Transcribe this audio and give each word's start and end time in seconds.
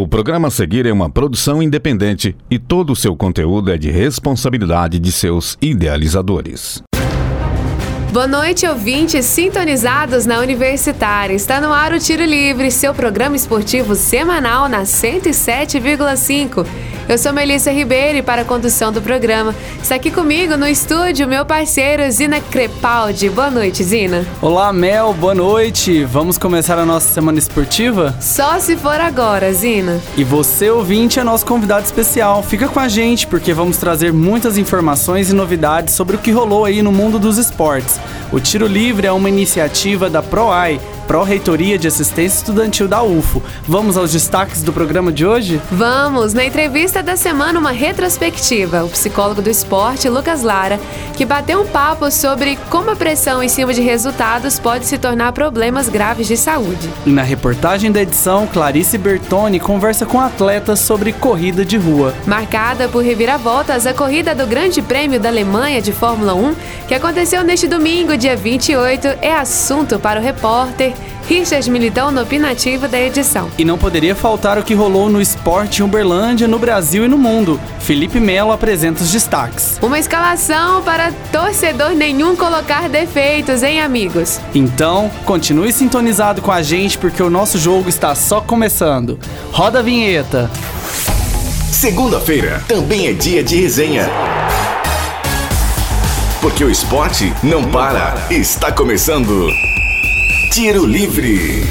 O 0.00 0.08
programa 0.08 0.48
a 0.48 0.50
seguir 0.50 0.86
é 0.86 0.92
uma 0.94 1.10
produção 1.10 1.62
independente 1.62 2.34
e 2.50 2.58
todo 2.58 2.90
o 2.90 2.96
seu 2.96 3.14
conteúdo 3.14 3.70
é 3.70 3.76
de 3.76 3.90
responsabilidade 3.90 4.98
de 4.98 5.12
seus 5.12 5.58
idealizadores. 5.60 6.82
Boa 8.10 8.26
noite, 8.26 8.66
ouvintes 8.66 9.26
sintonizados 9.26 10.24
na 10.24 10.40
Universitária. 10.40 11.34
Está 11.34 11.60
no 11.60 11.70
ar 11.70 11.92
o 11.92 11.98
Tiro 11.98 12.24
Livre, 12.24 12.70
seu 12.70 12.94
programa 12.94 13.36
esportivo 13.36 13.94
semanal 13.94 14.70
na 14.70 14.84
107,5. 14.84 16.66
Eu 17.10 17.18
sou 17.18 17.32
Melissa 17.32 17.72
Ribeiro 17.72 18.18
e 18.18 18.22
para 18.22 18.42
a 18.42 18.44
condução 18.44 18.92
do 18.92 19.02
programa 19.02 19.52
está 19.82 19.96
aqui 19.96 20.12
comigo 20.12 20.56
no 20.56 20.64
estúdio 20.64 21.26
meu 21.26 21.44
parceiro 21.44 22.08
Zina 22.08 22.40
Crepaldi. 22.40 23.28
Boa 23.28 23.50
noite, 23.50 23.82
Zina. 23.82 24.24
Olá, 24.40 24.72
Mel, 24.72 25.12
boa 25.12 25.34
noite. 25.34 26.04
Vamos 26.04 26.38
começar 26.38 26.78
a 26.78 26.86
nossa 26.86 27.12
semana 27.12 27.36
esportiva? 27.36 28.14
Só 28.20 28.60
se 28.60 28.76
for 28.76 29.00
agora, 29.00 29.52
Zina. 29.52 30.00
E 30.16 30.22
você, 30.22 30.70
ouvinte, 30.70 31.18
é 31.18 31.24
nosso 31.24 31.44
convidado 31.44 31.84
especial. 31.84 32.44
Fica 32.44 32.68
com 32.68 32.78
a 32.78 32.86
gente 32.86 33.26
porque 33.26 33.52
vamos 33.52 33.76
trazer 33.76 34.12
muitas 34.12 34.56
informações 34.56 35.30
e 35.30 35.34
novidades 35.34 35.94
sobre 35.94 36.14
o 36.14 36.18
que 36.20 36.30
rolou 36.30 36.64
aí 36.64 36.80
no 36.80 36.92
mundo 36.92 37.18
dos 37.18 37.38
esportes. 37.38 37.98
O 38.30 38.38
Tiro 38.38 38.68
Livre 38.68 39.08
é 39.08 39.10
uma 39.10 39.28
iniciativa 39.28 40.08
da 40.08 40.22
PROAI 40.22 40.80
Pró-Reitoria 41.10 41.76
de 41.76 41.88
Assistência 41.88 42.38
Estudantil 42.38 42.86
da 42.86 43.02
UFO. 43.02 43.42
Vamos 43.66 43.96
aos 43.96 44.12
destaques 44.12 44.62
do 44.62 44.72
programa 44.72 45.10
de 45.10 45.26
hoje? 45.26 45.60
Vamos! 45.68 46.32
Na 46.32 46.44
entrevista 46.44 46.99
da 47.02 47.16
semana, 47.16 47.58
uma 47.58 47.70
retrospectiva. 47.70 48.84
O 48.84 48.88
psicólogo 48.88 49.40
do 49.40 49.48
esporte, 49.50 50.08
Lucas 50.08 50.42
Lara, 50.42 50.78
que 51.16 51.24
bateu 51.24 51.62
um 51.62 51.66
papo 51.66 52.10
sobre 52.10 52.58
como 52.68 52.90
a 52.90 52.96
pressão 52.96 53.42
em 53.42 53.48
cima 53.48 53.72
de 53.72 53.80
resultados 53.80 54.58
pode 54.58 54.86
se 54.86 54.98
tornar 54.98 55.32
problemas 55.32 55.88
graves 55.88 56.26
de 56.26 56.36
saúde. 56.36 56.90
E 57.06 57.10
na 57.10 57.22
reportagem 57.22 57.90
da 57.90 58.02
edição, 58.02 58.46
Clarice 58.46 58.98
Bertoni 58.98 59.60
conversa 59.60 60.04
com 60.04 60.20
atletas 60.20 60.80
sobre 60.80 61.12
corrida 61.12 61.64
de 61.64 61.76
rua. 61.76 62.14
Marcada 62.26 62.88
por 62.88 63.02
reviravoltas, 63.02 63.86
a 63.86 63.94
corrida 63.94 64.34
do 64.34 64.46
Grande 64.46 64.82
Prêmio 64.82 65.20
da 65.20 65.28
Alemanha 65.28 65.80
de 65.80 65.92
Fórmula 65.92 66.34
1, 66.34 66.54
que 66.88 66.94
aconteceu 66.94 67.42
neste 67.42 67.66
domingo, 67.66 68.16
dia 68.16 68.36
28, 68.36 69.06
é 69.22 69.34
assunto 69.34 69.98
para 69.98 70.20
o 70.20 70.22
repórter 70.22 70.94
Richard 71.30 71.70
Militão 71.70 72.10
no 72.10 72.20
opinativo 72.20 72.88
da 72.88 73.00
edição. 73.00 73.48
E 73.56 73.64
não 73.64 73.78
poderia 73.78 74.16
faltar 74.16 74.58
o 74.58 74.64
que 74.64 74.74
rolou 74.74 75.08
no 75.08 75.20
esporte 75.20 75.80
em 75.80 75.84
Uberlândia, 75.84 76.48
no 76.48 76.58
Brasil 76.58 77.04
e 77.04 77.08
no 77.08 77.16
mundo. 77.16 77.60
Felipe 77.78 78.18
Melo 78.18 78.50
apresenta 78.50 79.04
os 79.04 79.12
destaques. 79.12 79.78
Uma 79.80 80.00
escalação 80.00 80.82
para 80.82 81.12
torcedor 81.30 81.90
nenhum 81.90 82.34
colocar 82.34 82.88
defeitos, 82.88 83.62
hein, 83.62 83.80
amigos? 83.80 84.40
Então, 84.52 85.08
continue 85.24 85.72
sintonizado 85.72 86.42
com 86.42 86.50
a 86.50 86.62
gente 86.62 86.98
porque 86.98 87.22
o 87.22 87.30
nosso 87.30 87.58
jogo 87.58 87.88
está 87.88 88.12
só 88.16 88.40
começando. 88.40 89.16
Roda 89.52 89.78
a 89.78 89.82
vinheta. 89.82 90.50
Segunda-feira 91.70 92.64
também 92.66 93.06
é 93.06 93.12
dia 93.12 93.44
de 93.44 93.54
resenha. 93.54 94.10
Porque 96.40 96.64
o 96.64 96.70
esporte 96.70 97.32
não 97.40 97.62
para. 97.70 98.16
Está 98.30 98.72
começando. 98.72 99.48
Tiro 100.50 100.84
Livre. 100.84 101.62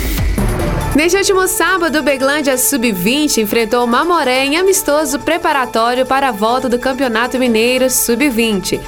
Neste 0.96 1.18
último 1.18 1.46
sábado, 1.50 2.00
o 2.00 2.02
Beglândia 2.02 2.58
Sub-20 2.58 3.40
enfrentou 3.40 3.84
o 3.84 3.88
Mamoré 3.88 4.46
em 4.46 4.56
amistoso 4.56 5.20
preparatório 5.20 6.06
para 6.06 6.30
a 6.30 6.32
volta 6.32 6.70
do 6.70 6.80
Campeonato 6.80 7.38
Mineiro 7.38 7.90
Sub-20. 7.90 8.80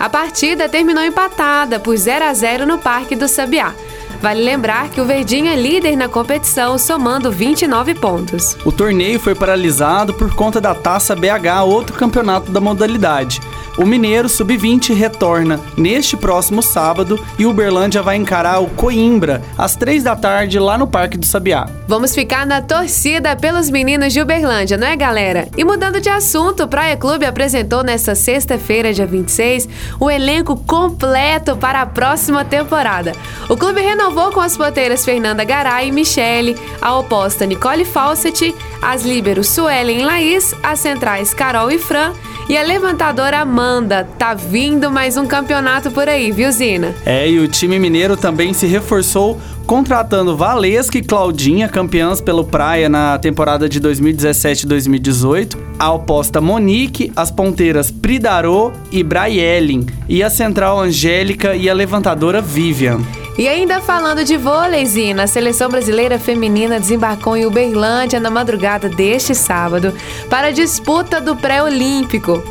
A 0.00 0.08
partida 0.08 0.66
terminou 0.66 1.04
empatada 1.04 1.78
por 1.78 1.94
0 1.94 2.24
a 2.24 2.32
0 2.32 2.64
no 2.64 2.78
Parque 2.78 3.14
do 3.14 3.28
Sabiá. 3.28 3.74
Vale 4.22 4.42
lembrar 4.42 4.88
que 4.88 4.98
o 4.98 5.04
Verdinho 5.04 5.48
é 5.48 5.56
líder 5.56 5.94
na 5.94 6.08
competição, 6.08 6.78
somando 6.78 7.30
29 7.30 7.94
pontos. 7.96 8.56
O 8.64 8.72
torneio 8.72 9.20
foi 9.20 9.34
paralisado 9.34 10.14
por 10.14 10.34
conta 10.34 10.58
da 10.58 10.74
Taça 10.74 11.14
BH, 11.14 11.64
outro 11.66 11.94
campeonato 11.94 12.50
da 12.50 12.62
modalidade. 12.62 13.42
O 13.76 13.84
Mineiro 13.84 14.28
Sub-20 14.28 14.94
retorna 14.94 15.58
neste 15.76 16.16
próximo 16.16 16.62
sábado 16.62 17.18
e 17.36 17.44
Uberlândia 17.44 18.02
vai 18.02 18.14
encarar 18.16 18.60
o 18.60 18.68
Coimbra 18.68 19.42
às 19.58 19.74
três 19.74 20.04
da 20.04 20.14
tarde 20.14 20.60
lá 20.60 20.78
no 20.78 20.86
Parque 20.86 21.18
do 21.18 21.26
Sabiá. 21.26 21.66
Vamos 21.88 22.14
ficar 22.14 22.46
na 22.46 22.62
torcida 22.62 23.34
pelos 23.34 23.68
meninos 23.68 24.12
de 24.12 24.20
Uberlândia, 24.20 24.76
não 24.76 24.86
é, 24.86 24.94
galera? 24.94 25.48
E 25.56 25.64
mudando 25.64 26.00
de 26.00 26.08
assunto, 26.08 26.62
o 26.62 26.68
Praia 26.68 26.96
Clube 26.96 27.26
apresentou 27.26 27.82
nesta 27.82 28.14
sexta-feira, 28.14 28.92
dia 28.92 29.06
26, 29.06 29.68
o 29.98 30.08
elenco 30.08 30.56
completo 30.56 31.56
para 31.56 31.82
a 31.82 31.86
próxima 31.86 32.44
temporada. 32.44 33.12
O 33.48 33.56
clube 33.56 33.80
renovou 33.80 34.30
com 34.30 34.40
as 34.40 34.56
poteiras 34.56 35.04
Fernanda 35.04 35.42
Garay 35.42 35.88
e 35.88 35.92
Michele, 35.92 36.56
a 36.80 36.96
oposta 36.96 37.44
Nicole 37.44 37.84
Fawcett, 37.84 38.54
as 38.80 39.02
líberos 39.02 39.48
Suelen 39.48 40.00
e 40.00 40.04
Laís, 40.04 40.54
as 40.62 40.78
centrais 40.78 41.34
Carol 41.34 41.72
e 41.72 41.78
Fran 41.78 42.12
e 42.48 42.56
a 42.56 42.62
levantadora 42.62 43.40
Amanda, 43.40 43.63
tá 44.18 44.34
vindo 44.34 44.90
mais 44.90 45.16
um 45.16 45.26
campeonato 45.26 45.90
por 45.90 46.08
aí, 46.08 46.30
viu, 46.30 46.50
Zina? 46.52 46.94
É, 47.06 47.28
e 47.28 47.38
o 47.38 47.48
time 47.48 47.78
mineiro 47.78 48.16
também 48.16 48.52
se 48.52 48.66
reforçou 48.66 49.40
contratando 49.66 50.36
Valesca 50.36 50.98
e 50.98 51.02
Claudinha, 51.02 51.68
campeãs 51.68 52.20
pelo 52.20 52.44
Praia 52.44 52.88
na 52.88 53.18
temporada 53.18 53.68
de 53.68 53.80
2017-2018, 53.80 55.56
a 55.78 55.92
oposta 55.92 56.40
Monique, 56.40 57.10
as 57.16 57.30
ponteiras 57.30 57.90
Pridarô 57.90 58.72
e 58.92 59.02
Braiellen, 59.02 59.86
e 60.08 60.22
a 60.22 60.28
central 60.28 60.80
Angélica 60.80 61.56
e 61.56 61.68
a 61.68 61.74
levantadora 61.74 62.42
Vivian. 62.42 63.00
E 63.36 63.48
ainda 63.48 63.80
falando 63.80 64.22
de 64.22 64.36
vôlei, 64.36 64.86
Zina, 64.86 65.24
a 65.24 65.26
seleção 65.26 65.68
brasileira 65.68 66.18
feminina 66.18 66.78
desembarcou 66.78 67.36
em 67.36 67.46
Uberlândia 67.46 68.20
na 68.20 68.30
madrugada 68.30 68.88
deste 68.88 69.34
sábado 69.34 69.92
para 70.30 70.48
a 70.48 70.52
disputa 70.52 71.20
do 71.20 71.34
pré-olímpico. 71.34 72.42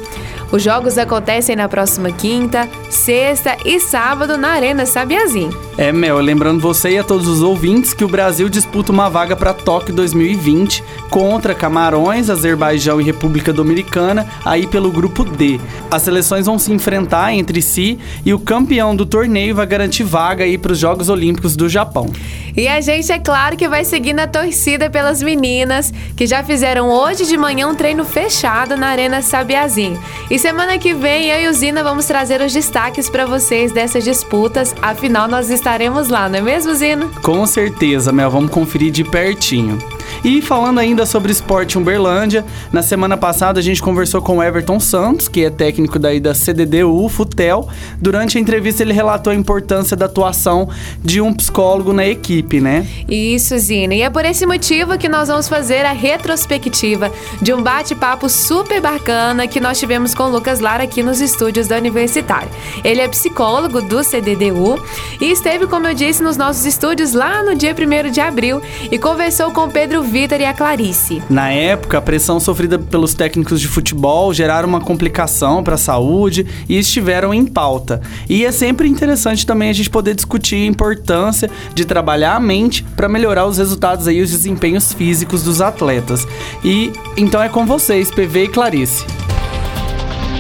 Os 0.54 0.62
jogos 0.62 1.00
acontecem 1.00 1.56
na 1.56 1.68
próxima 1.68 2.12
quinta, 2.12 2.70
sexta 2.88 3.58
e 3.66 3.80
sábado 3.80 4.38
na 4.38 4.50
Arena 4.50 4.86
Sabiazim. 4.86 5.50
É, 5.80 5.92
Mel, 5.92 6.20
lembrando 6.20 6.62
você 6.62 6.92
e 6.92 7.00
a 7.00 7.04
todos 7.04 7.28
os 7.28 7.42
ouvintes 7.42 7.92
que 7.92 8.06
o 8.06 8.08
Brasil 8.08 8.48
disputa 8.48 8.92
uma 8.92 9.10
vaga 9.10 9.36
para 9.36 9.52
Tóquio 9.52 9.96
2020 9.96 10.84
contra 11.10 11.56
Camarões, 11.56 12.30
Azerbaijão 12.30 13.02
e 13.02 13.04
República 13.04 13.52
Dominicana, 13.52 14.28
aí 14.46 14.68
pelo 14.68 14.92
grupo 14.92 15.26
D. 15.26 15.60
As 15.90 16.04
seleções 16.04 16.46
vão 16.46 16.60
se 16.60 16.72
enfrentar 16.72 17.34
entre 17.34 17.60
si 17.60 17.98
e 18.24 18.32
o 18.32 18.38
campeão 18.38 18.96
do 18.96 19.08
torneio 19.08 19.56
vai 19.56 19.66
garantir 19.66 20.04
vaga 20.04 20.44
aí 20.44 20.60
para 20.60 20.74
os 20.74 20.78
Jogos 20.78 21.10
Olímpicos 21.10 21.56
do 21.56 21.68
Japão. 21.68 22.12
E 22.56 22.68
a 22.68 22.80
gente, 22.82 23.12
é 23.12 23.18
claro, 23.18 23.58
que 23.58 23.68
vai 23.68 23.84
seguindo 23.84 24.20
a 24.20 24.28
torcida 24.28 24.90
pelas 24.90 25.24
meninas 25.24 25.92
que 26.16 26.28
já 26.28 26.44
fizeram 26.44 26.90
hoje 26.90 27.26
de 27.26 27.36
manhã 27.36 27.68
um 27.68 27.76
treino 27.76 28.06
fechado 28.06 28.78
na 28.78 28.88
Arena 28.88 29.22
Sabiazim. 29.22 29.98
E 30.30 30.38
semana 30.38 30.78
que 30.78 30.94
vem 30.94 31.30
eu 31.30 31.42
e 31.42 31.48
o 31.48 31.54
Zina 31.54 31.84
vamos 31.84 32.06
trazer 32.06 32.42
os 32.42 32.54
destaques 32.54 33.10
para 33.10 33.26
vocês 33.26 33.72
dessas 33.72 34.04
disputas, 34.04 34.76
afinal 34.82 35.28
nós 35.28 35.50
estaremos 35.50 36.10
lá, 36.10 36.30
não 36.30 36.38
é 36.38 36.42
mesmo, 36.42 36.74
Zina? 36.76 37.08
Com 37.24 37.46
certeza, 37.48 38.12
Mel, 38.12 38.30
vamos 38.30 38.52
conferir 38.52 38.92
de 38.92 39.04
pertinho. 39.04 39.80
E 40.24 40.42
falando 40.42 40.80
ainda 40.80 41.06
sobre 41.06 41.34
esporte 41.34 41.78
Uberlândia, 41.78 42.46
na 42.72 42.82
semana 42.82 43.18
passada 43.18 43.60
a 43.60 43.64
gente 43.64 43.82
conversou 43.82 44.22
com 44.22 44.38
o 44.38 44.44
Everton 44.44 44.80
Santos, 44.80 45.28
que 45.28 45.44
é 45.44 45.50
técnico 45.50 46.00
daí 46.00 46.18
da 46.18 46.34
CDDU, 46.34 47.10
Futel. 47.10 47.68
Durante 48.00 48.38
a 48.38 48.42
entrevista 48.42 48.82
ele 48.82 48.94
relatou 48.94 49.34
a 49.34 49.36
importância 49.36 49.98
da 49.98 50.06
atuação 50.06 50.70
de 51.04 51.20
um 51.20 51.34
psicólogo 51.34 51.92
na 51.92 52.08
equipe, 52.08 52.62
né? 52.62 52.88
Isso, 53.06 53.58
Zina. 53.58 53.96
E 53.96 54.02
é 54.02 54.10
por 54.10 54.24
esse 54.24 54.46
motivo 54.46 54.98
que 54.98 55.10
nós 55.10 55.28
vamos 55.28 55.50
fazer 55.50 55.86
a 55.86 55.92
retrospectiva 55.92 57.12
de 57.42 57.54
um 57.54 57.62
bate-papo 57.62 58.30
super 58.30 58.80
bacana 58.80 59.46
que 59.46 59.60
nós 59.60 59.78
tivemos 59.78 60.14
com 60.16 60.24
o 60.24 60.30
Lucas 60.30 60.62
Lara 60.62 60.84
aqui 60.84 61.04
nos 61.04 61.20
estúdios 61.20 61.68
da 61.68 61.78
Universitária. 61.78 62.50
Ele 62.82 63.02
é 63.02 63.08
psicólogo 63.10 63.82
do 63.82 64.02
CDDU 64.02 64.82
e 65.20 65.32
esteve, 65.32 65.68
como 65.68 65.86
eu 65.86 65.94
disse, 65.94 66.24
nos 66.24 66.38
nossos 66.38 66.66
estúdios 66.66 67.12
lá 67.12 67.44
no 67.44 67.56
dia 67.56 67.76
1 67.76 68.10
de 68.10 68.22
abril 68.22 68.62
e 68.90 68.98
conversou 68.98 69.52
com 69.52 69.68
Pedro 69.68 70.13
Vitor 70.14 70.40
e 70.40 70.46
a 70.46 70.54
Clarice. 70.54 71.24
Na 71.28 71.50
época, 71.50 71.98
a 71.98 72.02
pressão 72.02 72.40
sofrida 72.40 72.78
pelos 72.78 73.16
técnicos 73.16 73.60
de 73.60 73.68
futebol 73.68 74.32
geraram 74.32 74.70
uma 74.70 74.80
complicação 74.80 75.64
para 75.64 75.74
a 75.74 75.78
saúde 75.78 76.46
e 76.70 76.78
estiveram 76.78 77.34
em 77.34 77.44
pauta. 77.44 78.00
E 78.30 78.46
é 78.46 78.52
sempre 78.52 78.88
interessante 78.88 79.44
também 79.44 79.72
a 79.72 79.74
gente 79.74 79.90
poder 79.90 80.14
discutir 80.14 80.58
a 80.58 80.68
importância 80.68 81.50
de 81.74 81.84
trabalhar 81.84 82.36
a 82.36 82.40
mente 82.40 82.84
para 82.96 83.10
melhorar 83.10 83.48
os 83.48 83.58
resultados 83.58 84.08
aí, 84.08 84.22
os 84.22 84.30
desempenhos 84.30 84.94
físicos 84.94 85.42
dos 85.42 85.62
atletas. 85.62 86.28
E 86.64 86.94
então 87.18 87.42
é 87.42 87.50
com 87.50 87.66
vocês, 87.66 88.12
PV 88.12 88.44
e 88.44 88.48
Clarice. 88.50 89.04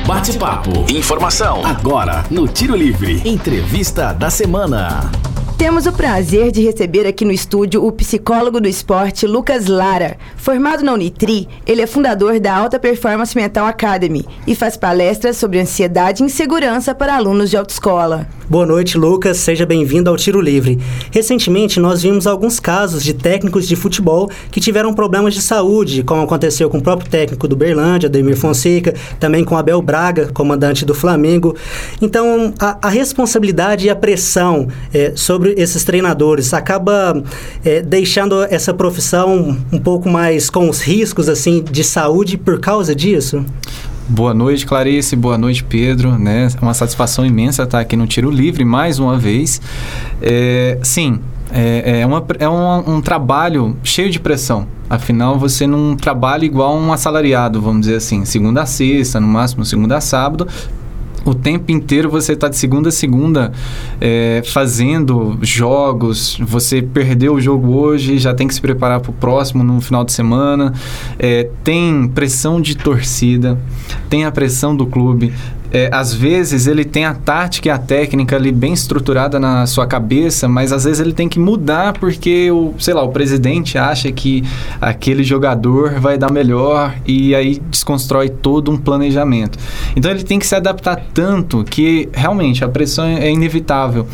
Bate-papo. 0.05 0.85
Informação. 0.87 1.65
Agora, 1.65 2.23
no 2.29 2.47
Tiro 2.47 2.75
Livre. 2.75 3.27
Entrevista 3.27 4.13
da 4.13 4.29
semana. 4.29 5.32
Temos 5.57 5.85
o 5.85 5.93
prazer 5.93 6.51
de 6.51 6.61
receber 6.61 7.07
aqui 7.07 7.23
no 7.23 7.31
estúdio 7.31 7.85
o 7.85 7.91
psicólogo 7.91 8.59
do 8.59 8.67
esporte 8.67 9.27
Lucas 9.27 9.67
Lara. 9.67 10.17
Formado 10.35 10.83
na 10.83 10.93
Unitri, 10.93 11.47
ele 11.65 11.81
é 11.81 11.87
fundador 11.87 12.39
da 12.39 12.53
Alta 12.55 12.79
Performance 12.79 13.35
Mental 13.35 13.65
Academy 13.65 14.25
e 14.47 14.55
faz 14.55 14.75
palestras 14.75 15.37
sobre 15.37 15.59
ansiedade 15.59 16.21
e 16.21 16.25
insegurança 16.25 16.93
para 16.93 17.15
alunos 17.15 17.49
de 17.49 17.55
autoescola. 17.55 18.27
Boa 18.49 18.65
noite, 18.65 18.97
Lucas. 18.97 19.37
Seja 19.37 19.65
bem-vindo 19.65 20.09
ao 20.09 20.17
Tiro 20.17 20.41
Livre. 20.41 20.79
Recentemente, 21.11 21.79
nós 21.79 22.01
vimos 22.01 22.27
alguns 22.27 22.59
casos 22.59 23.01
de 23.01 23.13
técnicos 23.13 23.67
de 23.67 23.75
futebol 23.75 24.29
que 24.51 24.59
tiveram 24.59 24.93
problemas 24.93 25.33
de 25.33 25.41
saúde, 25.41 26.03
como 26.03 26.23
aconteceu 26.23 26.69
com 26.69 26.77
o 26.77 26.81
próprio 26.81 27.09
técnico 27.09 27.47
do 27.47 27.55
Berlândia, 27.55 28.07
Ademir 28.07 28.35
Fonseca, 28.35 28.93
também 29.17 29.45
com 29.45 29.55
Abel 29.55 29.81
Braga, 29.81 30.29
comandante 30.33 30.83
do 30.83 30.93
Flamengo. 30.93 31.55
Então, 32.01 32.53
a, 32.59 32.79
a 32.81 32.89
responsabilidade 32.89 33.87
e 33.87 33.89
a 33.89 33.95
pressão 33.95 34.67
é, 34.93 35.13
sobre 35.15 35.42
esses 35.57 35.83
treinadores 35.83 36.53
acaba 36.53 37.23
é, 37.63 37.81
deixando 37.81 38.43
essa 38.43 38.73
profissão 38.73 39.57
um 39.71 39.79
pouco 39.79 40.09
mais 40.09 40.49
com 40.49 40.69
os 40.69 40.81
riscos 40.81 41.29
assim 41.29 41.63
de 41.63 41.83
saúde 41.83 42.37
por 42.37 42.59
causa 42.59 42.95
disso? 42.95 43.45
Boa 44.07 44.33
noite, 44.33 44.65
Clarice. 44.65 45.15
Boa 45.15 45.37
noite, 45.37 45.63
Pedro. 45.63 46.17
Né? 46.17 46.47
É 46.47 46.61
uma 46.61 46.73
satisfação 46.73 47.25
imensa 47.25 47.63
estar 47.63 47.79
aqui 47.79 47.95
no 47.95 48.05
Tiro 48.05 48.29
Livre 48.29 48.65
mais 48.65 48.99
uma 48.99 49.17
vez. 49.17 49.61
É, 50.21 50.77
sim, 50.83 51.19
é, 51.51 52.01
é, 52.01 52.05
uma, 52.05 52.25
é 52.39 52.49
um, 52.49 52.95
um, 52.95 53.01
trabalho 53.01 53.77
cheio 53.83 54.09
de 54.09 54.19
pressão. 54.19 54.67
Afinal, 54.89 55.39
você 55.39 55.65
não 55.65 55.95
trabalha 55.95 56.45
igual 56.45 56.75
um 56.75 56.91
assalariado, 56.91 57.61
vamos 57.61 57.81
dizer 57.81 57.95
assim, 57.95 58.25
segunda 58.25 58.63
a 58.63 58.65
sexta, 58.65 59.19
no 59.19 59.27
máximo 59.27 59.63
segunda 59.63 59.97
a 59.97 60.01
sábado, 60.01 60.47
o 61.25 61.33
tempo 61.33 61.71
inteiro 61.71 62.09
você 62.09 62.33
está 62.33 62.47
de 62.47 62.57
segunda 62.57 62.89
a 62.89 62.91
segunda 62.91 63.51
é, 63.99 64.41
fazendo 64.45 65.37
jogos. 65.41 66.37
Você 66.41 66.81
perdeu 66.81 67.35
o 67.35 67.41
jogo 67.41 67.73
hoje, 67.77 68.17
já 68.17 68.33
tem 68.33 68.47
que 68.47 68.53
se 68.53 68.61
preparar 68.61 68.99
para 68.99 69.11
o 69.11 69.13
próximo 69.13 69.63
no 69.63 69.79
final 69.79 70.03
de 70.03 70.11
semana. 70.11 70.73
É, 71.17 71.49
tem 71.63 72.07
pressão 72.07 72.59
de 72.59 72.75
torcida, 72.75 73.57
tem 74.09 74.25
a 74.25 74.31
pressão 74.31 74.75
do 74.75 74.85
clube, 74.85 75.33
é, 75.73 75.89
às 75.91 76.13
vezes 76.13 76.67
ele 76.67 76.85
tem 76.85 77.03
a 77.03 77.15
tática 77.15 77.67
e 77.67 77.71
a 77.71 77.79
técnica 77.79 78.35
ali 78.35 78.51
bem 78.51 78.73
estruturada 78.73 79.39
na 79.39 79.65
sua 79.65 79.87
cabeça, 79.87 80.47
mas 80.47 80.71
às 80.71 80.83
vezes 80.83 80.99
ele 80.99 81.13
tem 81.13 81.27
que 81.27 81.39
mudar 81.39 81.93
porque 81.93 82.51
o, 82.51 82.75
sei 82.77 82.93
lá, 82.93 83.01
o 83.01 83.09
presidente 83.09 83.75
acha 83.75 84.11
que 84.11 84.43
aquele 84.79 85.23
jogador 85.23 85.99
vai 85.99 86.15
dar 86.15 86.31
melhor 86.31 86.93
e 87.07 87.33
aí 87.33 87.59
desconstrói 87.71 88.29
todo 88.29 88.71
um 88.71 88.77
planejamento. 88.77 89.57
Então 89.95 90.11
ele 90.11 90.23
tem 90.23 90.37
que 90.37 90.45
se 90.45 90.55
adaptar 90.55 90.95
tanto 91.11 91.63
que 91.63 92.07
realmente 92.13 92.63
a 92.63 92.69
pressão 92.69 93.05
é 93.05 93.31
inevitável, 93.31 94.07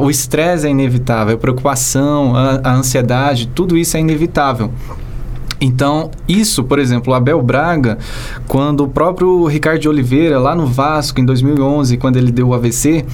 o 0.00 0.08
estresse 0.08 0.68
é 0.68 0.70
inevitável, 0.70 1.34
a 1.34 1.38
preocupação, 1.38 2.36
a, 2.36 2.60
a 2.62 2.74
ansiedade, 2.74 3.48
tudo 3.48 3.76
isso 3.76 3.96
é 3.96 4.00
inevitável. 4.00 4.70
Então, 5.62 6.10
isso, 6.26 6.64
por 6.64 6.80
exemplo, 6.80 7.12
o 7.12 7.14
Abel 7.14 7.40
Braga, 7.40 7.96
quando 8.48 8.82
o 8.82 8.88
próprio 8.88 9.46
Ricardo 9.46 9.86
Oliveira, 9.86 10.40
lá 10.40 10.56
no 10.56 10.66
Vasco, 10.66 11.20
em 11.20 11.24
2011, 11.24 11.96
quando 11.98 12.16
ele 12.16 12.32
deu 12.32 12.48
o 12.48 12.54
AVC, 12.54 13.06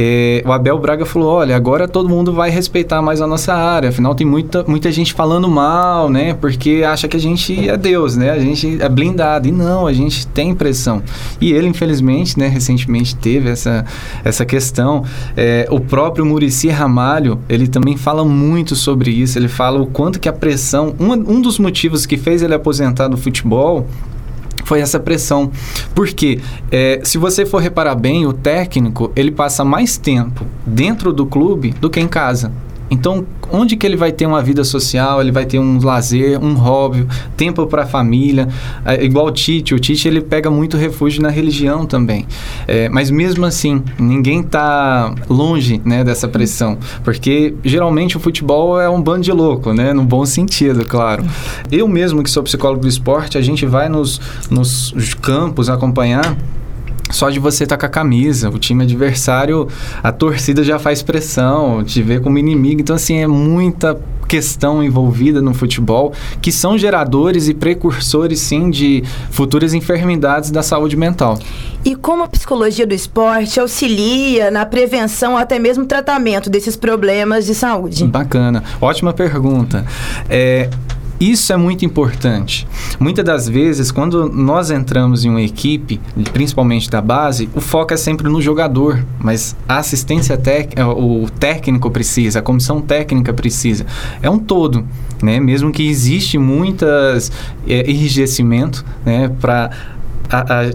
é, 0.00 0.44
o 0.46 0.52
Abel 0.52 0.78
Braga 0.78 1.04
falou: 1.04 1.28
olha, 1.28 1.56
agora 1.56 1.88
todo 1.88 2.08
mundo 2.08 2.32
vai 2.32 2.50
respeitar 2.50 3.02
mais 3.02 3.20
a 3.20 3.26
nossa 3.26 3.52
área. 3.52 3.88
Afinal, 3.88 4.14
tem 4.14 4.24
muita, 4.24 4.62
muita 4.62 4.92
gente 4.92 5.12
falando 5.12 5.48
mal, 5.48 6.08
né? 6.08 6.34
Porque 6.34 6.84
acha 6.86 7.08
que 7.08 7.16
a 7.16 7.20
gente 7.20 7.68
é 7.68 7.76
Deus, 7.76 8.14
né? 8.14 8.30
A 8.30 8.38
gente 8.38 8.80
é 8.80 8.88
blindado. 8.88 9.48
E 9.48 9.50
não, 9.50 9.88
a 9.88 9.92
gente 9.92 10.24
tem 10.28 10.54
pressão. 10.54 11.02
E 11.40 11.52
ele, 11.52 11.66
infelizmente, 11.66 12.38
né, 12.38 12.46
recentemente 12.46 13.16
teve 13.16 13.50
essa, 13.50 13.84
essa 14.22 14.46
questão. 14.46 15.02
É, 15.36 15.66
o 15.68 15.80
próprio 15.80 16.24
Murici 16.24 16.68
Ramalho, 16.68 17.40
ele 17.48 17.66
também 17.66 17.96
fala 17.96 18.24
muito 18.24 18.76
sobre 18.76 19.10
isso. 19.10 19.36
Ele 19.36 19.48
fala 19.48 19.82
o 19.82 19.86
quanto 19.86 20.20
que 20.20 20.28
a 20.28 20.32
pressão. 20.32 20.94
Um, 21.00 21.10
um 21.12 21.40
dos 21.40 21.58
motivos 21.58 22.06
que 22.06 22.16
fez 22.16 22.40
ele 22.40 22.54
aposentar 22.54 23.08
do 23.08 23.16
futebol 23.16 23.84
foi 24.68 24.80
essa 24.80 25.00
pressão. 25.00 25.50
Porque 25.94 26.40
é, 26.70 27.00
se 27.02 27.16
você 27.16 27.46
for 27.46 27.62
reparar 27.62 27.94
bem, 27.94 28.26
o 28.26 28.32
técnico 28.34 29.10
ele 29.16 29.30
passa 29.30 29.64
mais 29.64 29.96
tempo 29.96 30.44
dentro 30.66 31.10
do 31.10 31.24
clube 31.24 31.74
do 31.80 31.88
que 31.88 31.98
em 31.98 32.06
casa. 32.06 32.52
Então, 32.90 33.26
onde 33.50 33.76
que 33.76 33.86
ele 33.86 33.96
vai 33.96 34.12
ter 34.12 34.26
uma 34.26 34.42
vida 34.42 34.64
social, 34.64 35.20
ele 35.20 35.32
vai 35.32 35.44
ter 35.44 35.58
um 35.58 35.78
lazer, 35.82 36.42
um 36.42 36.54
hobby, 36.54 37.06
tempo 37.36 37.66
para 37.66 37.82
a 37.82 37.86
família, 37.86 38.48
é, 38.84 39.04
igual 39.04 39.26
o 39.26 39.30
Tite. 39.30 39.74
O 39.74 39.78
Tite 39.78 40.08
ele 40.08 40.20
pega 40.20 40.50
muito 40.50 40.76
refúgio 40.76 41.22
na 41.22 41.28
religião 41.28 41.86
também. 41.86 42.26
É, 42.66 42.88
mas 42.88 43.10
mesmo 43.10 43.44
assim, 43.44 43.82
ninguém 43.98 44.40
está 44.40 45.14
longe 45.28 45.80
né, 45.84 46.02
dessa 46.04 46.28
pressão, 46.28 46.78
porque 47.04 47.54
geralmente 47.64 48.16
o 48.16 48.20
futebol 48.20 48.80
é 48.80 48.88
um 48.88 49.00
bando 49.00 49.22
de 49.22 49.32
louco, 49.32 49.72
né, 49.72 49.92
no 49.92 50.04
bom 50.04 50.24
sentido, 50.24 50.84
claro. 50.84 51.24
Eu 51.70 51.88
mesmo 51.88 52.22
que 52.22 52.30
sou 52.30 52.42
psicólogo 52.42 52.82
do 52.82 52.88
esporte, 52.88 53.38
a 53.38 53.42
gente 53.42 53.66
vai 53.66 53.88
nos, 53.88 54.20
nos 54.50 55.14
campos 55.14 55.68
acompanhar 55.68 56.36
só 57.10 57.30
de 57.30 57.38
você 57.38 57.64
estar 57.64 57.76
tá 57.76 57.80
com 57.80 57.86
a 57.86 57.88
camisa, 57.88 58.48
o 58.50 58.58
time 58.58 58.84
adversário, 58.84 59.68
a 60.02 60.12
torcida 60.12 60.62
já 60.62 60.78
faz 60.78 61.02
pressão, 61.02 61.82
te 61.82 62.02
vê 62.02 62.20
como 62.20 62.38
inimigo. 62.38 62.80
Então, 62.80 62.96
assim, 62.96 63.18
é 63.18 63.26
muita 63.26 63.98
questão 64.28 64.84
envolvida 64.84 65.40
no 65.40 65.54
futebol 65.54 66.12
que 66.42 66.52
são 66.52 66.76
geradores 66.76 67.48
e 67.48 67.54
precursores, 67.54 68.38
sim, 68.40 68.70
de 68.70 69.02
futuras 69.30 69.72
enfermidades 69.72 70.50
da 70.50 70.62
saúde 70.62 70.96
mental. 70.96 71.38
E 71.84 71.96
como 71.96 72.22
a 72.22 72.28
psicologia 72.28 72.86
do 72.86 72.94
esporte 72.94 73.58
auxilia 73.58 74.50
na 74.50 74.66
prevenção 74.66 75.36
até 75.36 75.58
mesmo 75.58 75.86
tratamento 75.86 76.50
desses 76.50 76.76
problemas 76.76 77.46
de 77.46 77.54
saúde? 77.54 78.04
Bacana. 78.04 78.62
Ótima 78.80 79.12
pergunta. 79.12 79.86
É, 80.28 80.68
isso 81.20 81.52
é 81.52 81.56
muito 81.56 81.84
importante. 81.84 82.66
Muitas 82.98 83.24
das 83.24 83.48
vezes, 83.48 83.90
quando 83.90 84.28
nós 84.28 84.70
entramos 84.70 85.24
em 85.24 85.30
uma 85.30 85.42
equipe, 85.42 86.00
principalmente 86.32 86.88
da 86.88 87.00
base, 87.00 87.48
o 87.54 87.60
foco 87.60 87.92
é 87.92 87.96
sempre 87.96 88.28
no 88.28 88.40
jogador, 88.40 89.04
mas 89.18 89.56
a 89.68 89.78
assistência 89.78 90.36
técnica, 90.36 90.86
o 90.86 91.28
técnico 91.38 91.90
precisa, 91.90 92.38
a 92.38 92.42
comissão 92.42 92.80
técnica 92.80 93.32
precisa. 93.32 93.84
É 94.22 94.30
um 94.30 94.38
todo, 94.38 94.84
né? 95.22 95.40
Mesmo 95.40 95.72
que 95.72 95.88
existe 95.88 96.38
muitas 96.38 97.32
é, 97.66 97.90
enrijecimento, 97.90 98.84
né, 99.04 99.28
para 99.40 99.70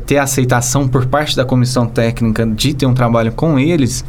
ter 0.05 0.17
aceitação 0.17 0.87
por 0.87 1.05
parte 1.05 1.35
da 1.35 1.45
comissão 1.45 1.85
técnica 1.85 2.45
de 2.45 2.73
ter 2.73 2.87
um 2.87 2.93
trabalho 2.93 3.31
com 3.31 3.59
eles, 3.59 4.03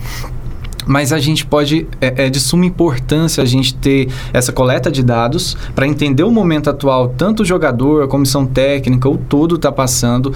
mas 0.86 1.12
a 1.12 1.18
gente 1.18 1.44
pode 1.46 1.86
é, 2.00 2.26
é, 2.26 2.30
de 2.30 2.40
suma 2.40 2.66
importância 2.66 3.42
a 3.42 3.46
gente 3.46 3.74
ter 3.74 4.08
essa 4.32 4.52
coleta 4.52 4.90
de 4.90 5.02
dados 5.02 5.56
para 5.74 5.86
entender 5.86 6.22
o 6.22 6.30
momento 6.30 6.70
atual, 6.70 7.08
tanto 7.08 7.42
o 7.42 7.44
jogador, 7.44 8.04
a 8.04 8.08
comissão 8.08 8.46
técnica, 8.46 9.08
o 9.08 9.16
todo 9.16 9.56
está 9.56 9.72
passando, 9.72 10.32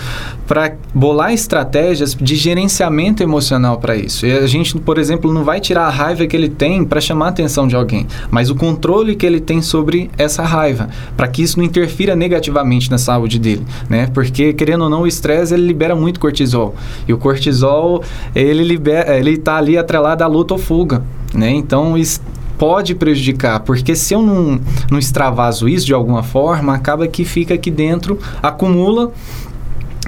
para 0.47 0.75
bolar 0.95 1.33
estratégias 1.33 2.15
de 2.15 2.37
gerenciamento 2.37 3.23
emocional 3.23 3.79
para 3.79 3.97
isso. 3.97 4.27
E 4.27 4.33
a 4.33 4.47
gente, 4.47 4.77
por 4.79 4.99
exemplo, 4.99 5.33
não 5.33 5.45
vai 5.45 5.61
tirar 5.61 5.87
a 5.87 5.91
raiva 5.91 6.27
que 6.27 6.37
ele 6.37 6.49
tem 6.49 6.85
para 6.85 7.01
chamar 7.01 7.27
a 7.27 7.29
atenção 7.29 7.67
de 7.67 7.77
alguém, 7.77 8.07
mas 8.31 8.51
o 8.51 8.55
controle 8.55 9.15
que 9.15 9.27
ele 9.27 9.41
tem 9.41 9.63
sobre 9.63 10.11
essa 10.17 10.43
raiva, 10.43 10.89
para 11.17 11.29
que 11.29 11.43
isso 11.43 11.59
não 11.59 11.65
interfira 11.65 12.17
negativamente 12.17 12.91
na 12.91 12.99
saúde 12.99 13.39
dele, 13.39 13.65
né? 13.89 14.09
Porque 14.13 14.53
querendo 14.53 14.85
ou 14.85 14.91
não, 14.91 15.03
o 15.03 15.07
estresse 15.07 15.55
ele 15.55 15.67
libera 15.67 15.95
muito 15.95 16.21
cortisol 16.21 16.75
e 17.07 17.13
o 17.13 17.19
cortisol 17.19 18.03
ele 18.35 18.63
libera, 18.65 19.17
ele 19.17 19.33
está 19.33 19.57
ali 19.57 19.77
atrelado 19.77 20.25
à 20.25 20.27
luta 20.39 20.55
ou 20.55 20.59
fuga, 20.59 21.03
né? 21.35 21.51
Então 21.51 21.97
isso 21.97 22.21
pode 22.57 22.95
prejudicar, 22.95 23.61
porque 23.61 23.95
se 23.95 24.15
eu 24.15 24.21
não, 24.21 24.61
não 24.91 24.99
extravaso 24.99 25.69
isso 25.69 25.87
de 25.87 25.95
alguma 25.95 26.23
forma, 26.23 26.75
acaba 26.75 27.07
que 27.07 27.25
fica 27.25 27.55
aqui 27.55 27.71
dentro, 27.71 28.19
acumula 28.43 29.13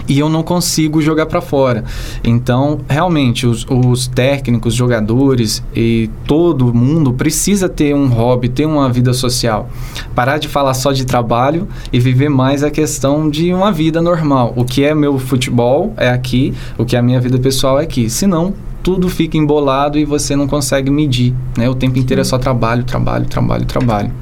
e 0.08 0.18
eu 0.18 0.28
não 0.28 0.42
consigo 0.42 1.00
jogar 1.00 1.26
para 1.26 1.40
fora. 1.40 1.84
Então, 2.24 2.80
realmente, 2.88 3.46
os, 3.46 3.64
os, 3.68 4.08
técnicos, 4.08 4.74
jogadores 4.74 5.62
e 5.74 6.10
todo 6.26 6.74
mundo 6.74 7.12
precisa 7.12 7.68
ter 7.68 7.94
um 7.94 8.08
hobby, 8.08 8.48
ter 8.48 8.66
uma 8.66 8.90
vida 8.90 9.12
social. 9.12 9.70
Parar 10.12 10.38
de 10.38 10.48
falar 10.48 10.74
só 10.74 10.90
de 10.90 11.04
trabalho 11.04 11.68
e 11.92 12.00
viver 12.00 12.28
mais 12.28 12.64
a 12.64 12.70
questão 12.70 13.30
de 13.30 13.54
uma 13.54 13.70
vida 13.70 14.02
normal. 14.02 14.52
O 14.56 14.64
que 14.64 14.82
é 14.82 14.94
meu 14.94 15.16
futebol 15.18 15.94
é 15.96 16.08
aqui, 16.08 16.54
o 16.76 16.84
que 16.84 16.96
é 16.96 16.98
a 16.98 17.02
minha 17.02 17.20
vida 17.20 17.38
pessoal 17.38 17.78
é 17.78 17.84
aqui. 17.84 18.10
Senão, 18.10 18.54
tudo 18.82 19.08
fica 19.08 19.36
embolado 19.36 19.98
e 19.98 20.04
você 20.04 20.34
não 20.34 20.46
consegue 20.46 20.90
medir, 20.90 21.34
né? 21.56 21.68
O 21.68 21.74
tempo 21.74 21.98
inteiro 21.98 22.20
é 22.20 22.24
só 22.24 22.38
trabalho, 22.38 22.84
trabalho, 22.84 23.26
trabalho, 23.26 23.64
trabalho. 23.64 24.12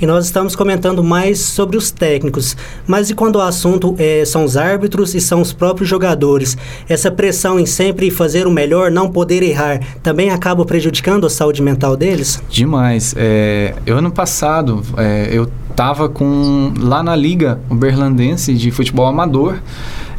E 0.00 0.06
nós 0.06 0.24
estamos 0.26 0.56
comentando 0.56 1.04
mais 1.04 1.38
sobre 1.38 1.76
os 1.76 1.90
técnicos, 1.90 2.56
mas 2.86 3.10
e 3.10 3.14
quando 3.14 3.36
o 3.36 3.40
assunto 3.40 3.94
é, 3.96 4.24
são 4.24 4.44
os 4.44 4.56
árbitros 4.56 5.14
e 5.14 5.20
são 5.20 5.40
os 5.40 5.52
próprios 5.52 5.88
jogadores? 5.88 6.58
Essa 6.88 7.12
pressão 7.12 7.60
em 7.60 7.66
sempre 7.66 8.10
fazer 8.10 8.46
o 8.46 8.50
melhor, 8.50 8.90
não 8.90 9.08
poder 9.08 9.42
errar, 9.42 9.80
também 10.02 10.30
acaba 10.30 10.64
prejudicando 10.64 11.26
a 11.26 11.30
saúde 11.30 11.62
mental 11.62 11.96
deles? 11.96 12.42
Demais. 12.50 13.14
É, 13.16 13.74
eu 13.86 13.96
ano 13.96 14.10
passado, 14.10 14.82
é, 14.96 15.28
eu 15.30 15.48
estava 15.70 16.08
com 16.08 16.72
lá 16.78 17.02
na 17.02 17.14
liga 17.14 17.60
uberlandense 17.70 18.52
de 18.54 18.70
futebol 18.72 19.06
amador 19.06 19.58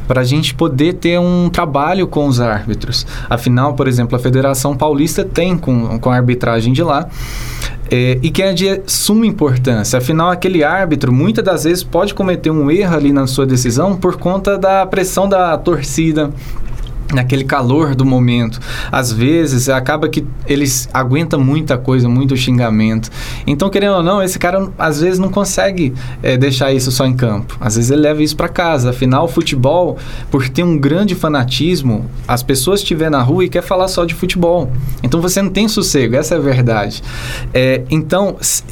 para 0.08 0.22
a 0.22 0.24
gente 0.24 0.54
poder 0.54 0.94
ter 0.94 1.20
um 1.20 1.50
trabalho 1.50 2.08
com 2.08 2.28
os 2.28 2.40
árbitros. 2.40 3.06
Afinal, 3.30 3.74
por 3.74 3.88
exemplo, 3.88 4.16
a 4.16 4.20
Federação 4.20 4.76
Paulista 4.76 5.24
tem 5.24 5.58
com, 5.58 6.00
com 6.00 6.10
a 6.10 6.16
arbitragem 6.16 6.74
de 6.74 6.84
lá. 6.84 7.08
É, 7.90 8.18
e 8.24 8.32
que 8.32 8.42
é 8.42 8.52
de 8.52 8.82
suma 8.88 9.28
importância. 9.28 10.00
Afinal, 10.00 10.32
aquele 10.32 10.64
árbitro 10.64 11.14
muitas 11.14 11.44
das 11.44 11.66
vezes 11.66 11.84
pode 11.84 12.16
cometer 12.16 12.50
um 12.50 12.72
erro 12.72 12.96
ali 12.96 13.14
na 13.14 13.28
sua 13.28 13.46
decisão 13.46 13.96
por 13.96 14.18
conta 14.18 14.58
da 14.58 14.86
pressão 14.88 15.30
da 15.30 15.56
torcida, 15.56 16.32
naquele 17.14 17.44
calor 17.44 17.96
do 17.96 18.06
momento. 18.06 18.60
Às 18.92 19.12
vezes 19.12 19.70
acaba 19.70 20.10
que 20.10 20.26
eles 20.48 20.90
aguentam 20.94 21.40
muita 21.40 21.78
coisa, 21.78 22.10
muito 22.10 22.36
xingamento. 22.36 23.10
Então, 23.46 23.70
querendo 23.70 23.96
ou 23.96 24.04
não, 24.04 24.22
esse 24.22 24.40
cara 24.40 24.70
às 24.78 25.02
vezes 25.02 25.20
não 25.20 25.30
consegue 25.30 25.94
é, 26.24 26.38
deixar 26.38 26.74
isso 26.74 26.92
só 26.92 27.06
em 27.06 27.16
campo. 27.16 27.58
Às 27.60 27.76
vezes 27.76 27.92
ele 27.92 28.02
leva 28.02 28.24
isso 28.24 28.36
para 28.36 28.48
casa. 28.48 28.90
Afinal, 28.90 29.26
o 29.26 29.28
futebol, 29.28 29.98
por 30.32 30.50
ter 30.50 30.64
um 30.64 30.78
grande 30.78 31.16
fanatismo, 31.16 32.06
as 32.28 32.42
pessoas 32.42 32.80
estiver 32.80 33.10
na 33.10 33.22
rua 33.22 33.46
e 33.46 33.50
quer 33.50 33.62
falar 33.62 33.88
só 33.88 34.06
de 34.06 34.14
futebol. 34.14 34.72
Então 35.04 35.22
você 35.22 35.42
não 35.42 35.50
tem 35.50 35.68
sossego, 35.68 36.16
essa 36.16 36.36
é 36.36 36.38
a 36.38 36.42
verdade. 36.42 37.04
É, 37.54 37.84
então, 37.90 38.38
se, 38.42 38.64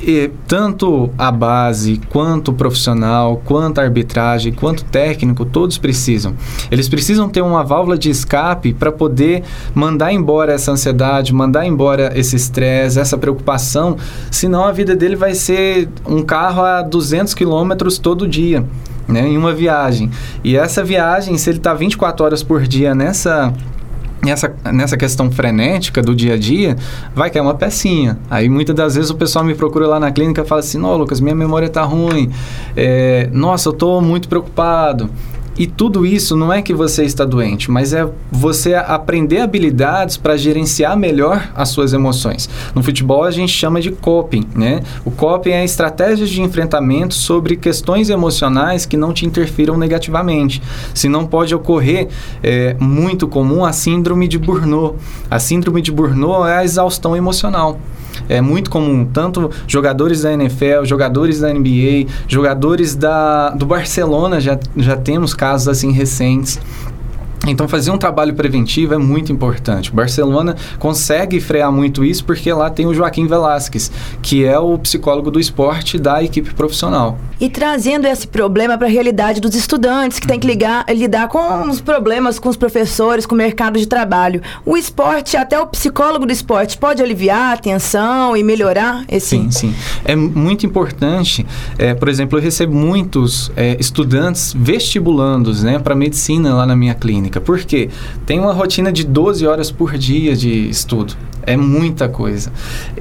tanto 0.48 1.10
a 1.18 1.32
base, 1.32 2.02
quanto 2.10 2.50
o 2.50 2.54
profissional, 2.54 3.42
quanto 3.46 3.80
a 3.80 3.84
arbitragem, 3.84 4.54
quanto 4.54 4.80
o 4.80 4.86
técnico, 4.86 5.46
todos 5.46 5.78
precisam. 5.78 6.34
Eles 6.72 6.88
precisam 6.90 7.30
ter 7.30 7.42
uma 7.42 7.63
válvula 7.63 7.98
de 7.98 8.10
escape 8.24 8.74
para 8.74 8.92
poder 8.92 9.44
mandar 9.75 10.12
embora 10.12 10.53
essa 10.53 10.72
ansiedade, 10.72 11.34
mandar 11.34 11.65
embora 11.65 12.12
esse 12.15 12.36
estresse, 12.36 13.00
essa 13.00 13.18
preocupação, 13.18 13.98
senão 14.32 14.63
a 14.63 14.72
vida 14.72 14.96
dele 14.96 15.15
vai 15.15 15.36
ser 15.36 15.89
um 16.08 16.24
carro 16.24 16.63
a 16.63 16.82
200 16.82 17.34
quilômetros 17.34 17.98
todo 17.98 18.27
dia. 18.27 18.65
Né, 19.06 19.27
em 19.27 19.38
uma 19.38 19.53
viagem. 19.53 20.10
E 20.46 20.56
essa 20.56 20.82
viagem, 20.82 21.38
se 21.38 21.50
ele 21.50 21.58
está 21.58 21.74
24 21.74 22.25
horas 22.25 22.42
por 22.42 22.62
dia 22.62 22.96
nessa 22.96 23.53
nessa, 24.24 24.56
nessa 24.72 24.96
questão 24.96 25.30
frenética 25.30 26.01
do 26.01 26.15
dia 26.15 26.36
a 26.36 26.38
dia, 26.38 26.77
vai 27.13 27.30
cair 27.30 27.42
uma 27.42 27.53
pecinha. 27.53 28.18
Aí 28.30 28.48
muitas 28.48 28.74
das 28.74 28.96
vezes 28.96 29.12
o 29.12 29.15
pessoal 29.15 29.44
me 29.44 29.53
procura 29.53 29.86
lá 29.88 30.00
na 30.00 30.10
clínica 30.10 30.42
e 30.42 30.46
fala 30.46 30.62
assim: 30.62 30.77
Não, 30.77 30.96
Lucas, 30.96 31.20
minha 31.20 31.36
memória 31.36 31.65
está 31.65 31.84
ruim. 31.84 32.32
É, 32.77 33.30
Nossa, 33.34 33.68
eu 33.68 33.74
estou 33.74 34.01
muito 34.01 34.30
preocupado. 34.30 35.10
E 35.58 35.68
tudo 35.68 36.06
isso 36.06 36.36
não 36.36 36.52
é 36.52 36.62
que 36.62 36.74
você 36.74 37.04
está 37.04 37.24
doente, 37.24 37.70
mas 37.70 37.94
é 37.94 38.10
você 38.32 38.74
aprender 38.74 39.40
habilidades 39.40 40.18
para 40.18 40.36
gerenciar 40.36 40.98
melhor 40.98 41.52
as 41.56 41.70
suas 41.70 41.94
emoções. 41.94 42.50
No 42.74 42.82
futebol 42.82 43.24
a 43.24 43.32
gente 43.32 43.52
chama 43.52 43.80
de 43.80 43.92
coping, 43.92 44.48
né? 44.56 44.82
O 45.06 45.12
coping 45.12 45.52
é 45.52 45.64
estratégias 45.64 46.30
de 46.30 46.42
enfrentamento 46.42 47.14
sobre 47.14 47.56
questões 47.56 48.10
emocionais 48.10 48.86
que 48.86 48.98
não 48.98 49.14
te 49.14 49.26
interfiram 49.26 49.78
negativamente. 49.78 50.62
Se 50.94 51.08
não 51.08 51.26
pode 51.26 51.54
ocorrer, 51.54 52.08
é 52.42 52.76
muito 52.80 53.28
comum 53.28 53.64
a 53.64 53.72
síndrome 53.72 54.28
de 54.28 54.40
Burnout. 54.40 54.98
A 55.30 55.38
síndrome 55.38 55.82
de 55.82 55.92
Burnout 55.92 56.48
é 56.50 56.58
a 56.58 56.64
exaustão 56.64 57.16
emocional. 57.16 57.80
É 58.29 58.41
muito 58.41 58.70
comum, 58.70 59.05
tanto 59.05 59.50
jogadores 59.67 60.22
da 60.22 60.34
NFL, 60.34 60.86
jogadores 60.86 61.39
da 61.39 61.53
NBA, 61.53 62.10
jogadores 62.27 62.96
da, 62.96 63.50
do 63.50 63.65
Barcelona, 63.65 64.39
já, 64.39 64.58
já 64.77 64.96
temos 64.96 65.34
casos 65.34 65.67
assim 65.67 65.91
recentes. 65.91 66.60
Então, 67.46 67.68
fazer 67.68 67.92
um 67.92 67.98
trabalho 67.98 68.34
preventivo 68.34 68.94
é 68.94 68.98
muito 68.98 69.32
importante. 69.32 69.92
O 69.92 69.94
Barcelona 69.94 70.56
consegue 70.80 71.42
frear 71.42 71.72
muito 71.72 72.04
isso 72.04 72.24
porque 72.24 72.52
lá 72.54 72.70
tem 72.70 72.86
o 72.86 72.94
Joaquim 72.94 73.28
Velasquez, 73.28 73.92
que 74.22 74.46
é 74.46 74.58
o 74.58 74.78
psicólogo 74.78 75.30
do 75.30 75.40
esporte 75.40 75.98
da 75.98 76.24
equipe 76.24 76.54
profissional. 76.54 77.18
E 77.42 77.50
trazendo 77.50 78.08
esse 78.08 78.26
problema 78.26 78.78
para 78.78 78.88
a 78.88 78.90
realidade 78.90 79.42
dos 79.42 79.54
estudantes 79.56 80.20
que 80.20 80.28
tem 80.28 80.40
que 80.40 80.48
ligar, 80.48 80.86
lidar 80.90 81.28
com 81.28 81.70
os 81.70 81.82
problemas 81.82 82.40
com 82.40 82.48
os 82.48 82.56
professores, 82.56 83.26
com 83.26 83.36
o 83.36 83.38
mercado 83.38 83.78
de 83.78 83.88
trabalho. 83.88 84.42
O 84.66 84.78
esporte, 84.78 85.36
até 85.36 85.60
o 85.60 85.68
psicólogo 85.68 86.26
do 86.26 86.32
esporte, 86.32 86.78
pode 86.78 87.04
aliviar 87.04 87.56
a 87.56 87.58
tensão 87.58 88.38
e 88.38 88.44
melhorar 88.44 89.04
esse. 89.10 89.30
Sim, 89.30 89.52
sim. 89.52 89.76
É 90.06 90.16
muito 90.16 90.66
importante. 90.66 91.46
É, 91.78 91.94
por 91.94 92.08
exemplo, 92.08 92.38
eu 92.40 92.42
recebo 92.42 92.74
muitos 92.74 93.52
é, 93.58 93.76
estudantes 93.80 94.54
vestibulandos 94.58 95.64
né, 95.64 95.78
para 95.78 95.94
medicina 95.94 96.54
lá 96.54 96.66
na 96.66 96.76
minha 96.76 96.94
clínica 96.94 97.33
técnica. 97.34 97.42
Por 97.42 97.60
quê? 97.60 97.90
Tem 98.25 98.40
uma 98.40 98.54
rotina 98.54 98.92
de 98.92 99.04
12 99.04 99.46
horas 99.48 99.72
por 99.72 99.98
dia 99.98 100.36
de 100.36 100.70
estudo. 100.70 101.16
É 101.46 101.58
muita 101.58 102.08
coisa. 102.08 102.52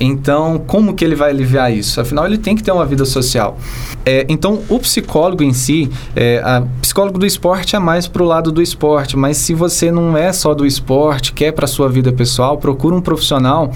Então, 0.01 0.59
como 0.67 0.95
que 0.95 1.05
ele 1.05 1.15
vai 1.15 1.31
aliviar 1.31 1.73
isso? 1.73 2.01
Afinal, 2.01 2.27
ele 2.27 2.39
tem 2.39 2.57
que 2.57 2.63
ter 2.63 2.73
uma 2.73 2.85
vida 2.85 3.05
social. 3.05 3.57
É, 4.05 4.27
então, 4.29 4.63
o 4.69 4.81
psicólogo 4.81 5.45
em 5.45 5.53
si, 5.53 5.89
é, 6.17 6.43
a 6.45 6.65
psicólogo 6.81 7.19
do 7.19 7.27
esporte 7.27 7.77
é 7.77 7.79
mais 7.79 8.09
para 8.09 8.23
o 8.23 8.27
lado 8.27 8.51
do 8.51 8.61
esporte, 8.61 9.17
mas 9.17 9.37
se 9.37 9.55
você 9.55 9.93
não 9.93 10.17
é 10.17 10.33
só 10.33 10.55
do 10.55 10.67
esporte, 10.67 11.33
quer 11.33 11.53
para 11.53 11.69
sua 11.69 11.89
vida 11.89 12.13
pessoal, 12.13 12.59
procura 12.59 12.97
um 12.97 13.01
profissional, 13.01 13.71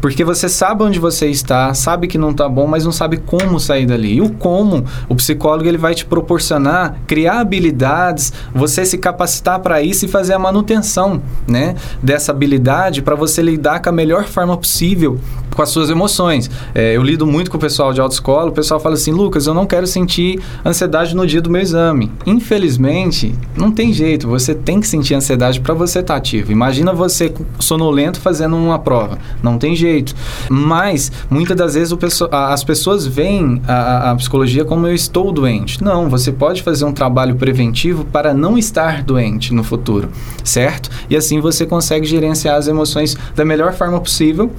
porque 0.00 0.24
você 0.24 0.48
sabe 0.48 0.84
onde 0.84 1.00
você 1.00 1.26
está, 1.26 1.74
sabe 1.74 2.06
que 2.06 2.16
não 2.16 2.30
está 2.30 2.48
bom, 2.48 2.68
mas 2.68 2.84
não 2.84 2.92
sabe 2.92 3.16
como 3.16 3.58
sair 3.58 3.86
dali. 3.86 4.14
E 4.14 4.20
o 4.20 4.30
como, 4.30 4.84
o 5.08 5.16
psicólogo 5.16 5.68
ele 5.68 5.78
vai 5.78 5.96
te 5.96 6.04
proporcionar 6.04 7.00
criar 7.08 7.40
habilidades, 7.40 8.32
você 8.54 8.84
se 8.84 8.98
capacitar 8.98 9.58
para 9.58 9.82
isso 9.82 10.01
e 10.06 10.08
fazer 10.08 10.34
a 10.34 10.38
manutenção, 10.38 11.22
né, 11.46 11.74
dessa 12.02 12.32
habilidade 12.32 13.02
para 13.02 13.14
você 13.14 13.42
lidar 13.42 13.80
com 13.80 13.88
a 13.88 13.92
melhor 13.92 14.24
forma 14.24 14.56
possível 14.56 15.18
com 15.54 15.62
as 15.62 15.68
suas 15.68 15.90
emoções. 15.90 16.50
É, 16.74 16.96
eu 16.96 17.02
lido 17.02 17.26
muito 17.26 17.50
com 17.50 17.56
o 17.56 17.60
pessoal 17.60 17.92
de 17.92 18.00
autoescola, 18.00 18.50
o 18.50 18.52
pessoal 18.52 18.80
fala 18.80 18.94
assim, 18.94 19.12
Lucas, 19.12 19.46
eu 19.46 19.54
não 19.54 19.66
quero 19.66 19.86
sentir 19.86 20.40
ansiedade 20.64 21.14
no 21.14 21.26
dia 21.26 21.40
do 21.40 21.50
meu 21.50 21.60
exame. 21.60 22.10
Infelizmente, 22.26 23.34
não 23.56 23.70
tem 23.70 23.92
jeito, 23.92 24.28
você 24.28 24.54
tem 24.54 24.80
que 24.80 24.88
sentir 24.88 25.14
ansiedade 25.14 25.60
para 25.60 25.74
você 25.74 26.00
estar 26.00 26.14
tá 26.14 26.18
ativo. 26.18 26.52
Imagina 26.52 26.92
você 26.92 27.32
sonolento 27.58 28.20
fazendo 28.20 28.56
uma 28.56 28.78
prova, 28.78 29.18
não 29.42 29.58
tem 29.58 29.76
jeito. 29.76 30.14
Mas, 30.48 31.12
muitas 31.30 31.56
das 31.56 31.74
vezes 31.74 31.92
as 32.30 32.64
pessoas 32.64 33.06
veem 33.06 33.60
a, 33.66 34.10
a 34.10 34.16
psicologia 34.16 34.64
como 34.64 34.86
eu 34.86 34.94
estou 34.94 35.32
doente. 35.32 35.82
Não, 35.82 36.08
você 36.08 36.32
pode 36.32 36.62
fazer 36.62 36.84
um 36.84 36.92
trabalho 36.92 37.36
preventivo 37.36 38.04
para 38.04 38.32
não 38.32 38.56
estar 38.56 39.02
doente 39.02 39.52
no 39.52 39.62
futuro, 39.62 39.91
certo? 40.44 40.90
E 41.08 41.16
assim 41.16 41.40
você 41.40 41.66
consegue 41.66 42.06
gerenciar 42.06 42.56
as 42.56 42.68
emoções 42.68 43.16
da 43.34 43.44
melhor 43.44 43.72
forma 43.72 44.00
possível 44.00 44.50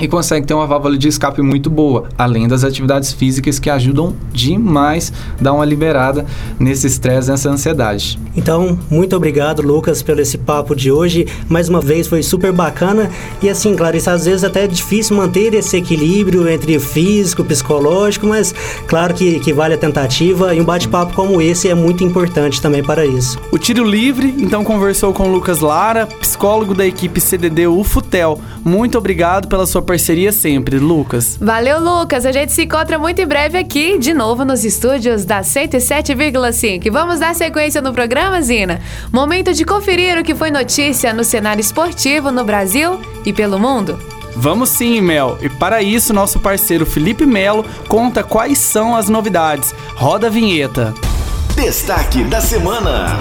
e 0.00 0.08
consegue 0.08 0.46
ter 0.46 0.54
uma 0.54 0.66
válvula 0.66 0.96
de 0.96 1.08
escape 1.08 1.42
muito 1.42 1.70
boa, 1.70 2.08
além 2.16 2.48
das 2.48 2.64
atividades 2.64 3.12
físicas 3.12 3.58
que 3.58 3.70
ajudam 3.70 4.14
demais 4.32 5.12
a 5.38 5.42
dar 5.42 5.52
uma 5.52 5.64
liberada 5.64 6.24
nesse 6.58 6.86
estresse, 6.86 7.30
nessa 7.30 7.50
ansiedade. 7.50 8.18
Então, 8.36 8.78
muito 8.90 9.16
obrigado, 9.16 9.62
Lucas, 9.62 10.02
pelo 10.02 10.20
esse 10.20 10.38
papo 10.38 10.74
de 10.74 10.90
hoje. 10.90 11.26
Mais 11.48 11.68
uma 11.68 11.80
vez 11.80 12.06
foi 12.06 12.22
super 12.22 12.52
bacana 12.52 13.10
e 13.42 13.48
assim, 13.48 13.74
Clarice, 13.74 14.08
às 14.08 14.24
vezes 14.24 14.44
até 14.44 14.64
é 14.64 14.66
difícil 14.66 15.16
manter 15.16 15.54
esse 15.54 15.76
equilíbrio 15.76 16.48
entre 16.48 16.78
físico, 16.78 17.44
psicológico, 17.44 18.26
mas 18.26 18.54
claro 18.86 19.14
que, 19.14 19.40
que 19.40 19.52
vale 19.52 19.74
a 19.74 19.78
tentativa 19.78 20.54
e 20.54 20.60
um 20.60 20.64
bate-papo 20.64 21.14
como 21.14 21.40
esse 21.40 21.68
é 21.68 21.74
muito 21.74 22.04
importante 22.04 22.60
também 22.60 22.82
para 22.82 23.04
isso. 23.04 23.38
O 23.50 23.58
Tiro 23.58 23.84
Livre, 23.84 24.34
então, 24.38 24.64
conversou 24.64 25.12
com 25.12 25.28
o 25.28 25.32
Lucas 25.32 25.60
Lara, 25.60 26.06
psicólogo 26.06 26.74
da 26.74 26.86
equipe 26.86 27.20
CDD 27.20 27.66
UFUTEL. 27.66 28.40
Muito 28.64 28.96
obrigado 28.98 29.48
pela 29.48 29.66
sua 29.66 29.79
parceria 29.82 30.32
sempre, 30.32 30.78
Lucas. 30.78 31.36
Valeu, 31.40 31.80
Lucas. 31.80 32.26
A 32.26 32.32
gente 32.32 32.52
se 32.52 32.62
encontra 32.62 32.98
muito 32.98 33.20
em 33.20 33.26
breve 33.26 33.58
aqui, 33.58 33.98
de 33.98 34.12
novo 34.12 34.44
nos 34.44 34.64
estúdios 34.64 35.24
da 35.24 35.40
107,5. 35.40 36.90
Vamos 36.90 37.20
dar 37.20 37.34
sequência 37.34 37.80
no 37.80 37.92
programa, 37.92 38.40
Zina? 38.42 38.80
Momento 39.12 39.52
de 39.52 39.64
conferir 39.64 40.18
o 40.18 40.24
que 40.24 40.34
foi 40.34 40.50
notícia 40.50 41.12
no 41.12 41.24
cenário 41.24 41.60
esportivo 41.60 42.30
no 42.30 42.44
Brasil 42.44 43.00
e 43.24 43.32
pelo 43.32 43.58
mundo. 43.58 43.98
Vamos 44.34 44.70
sim, 44.70 45.00
Mel. 45.00 45.38
E 45.40 45.48
para 45.48 45.82
isso, 45.82 46.12
nosso 46.12 46.38
parceiro 46.38 46.86
Felipe 46.86 47.26
Melo 47.26 47.64
conta 47.88 48.22
quais 48.22 48.58
são 48.58 48.96
as 48.96 49.08
novidades. 49.08 49.74
Roda 49.96 50.28
a 50.28 50.30
vinheta. 50.30 50.94
Destaque 51.56 52.24
da 52.24 52.40
semana. 52.40 53.18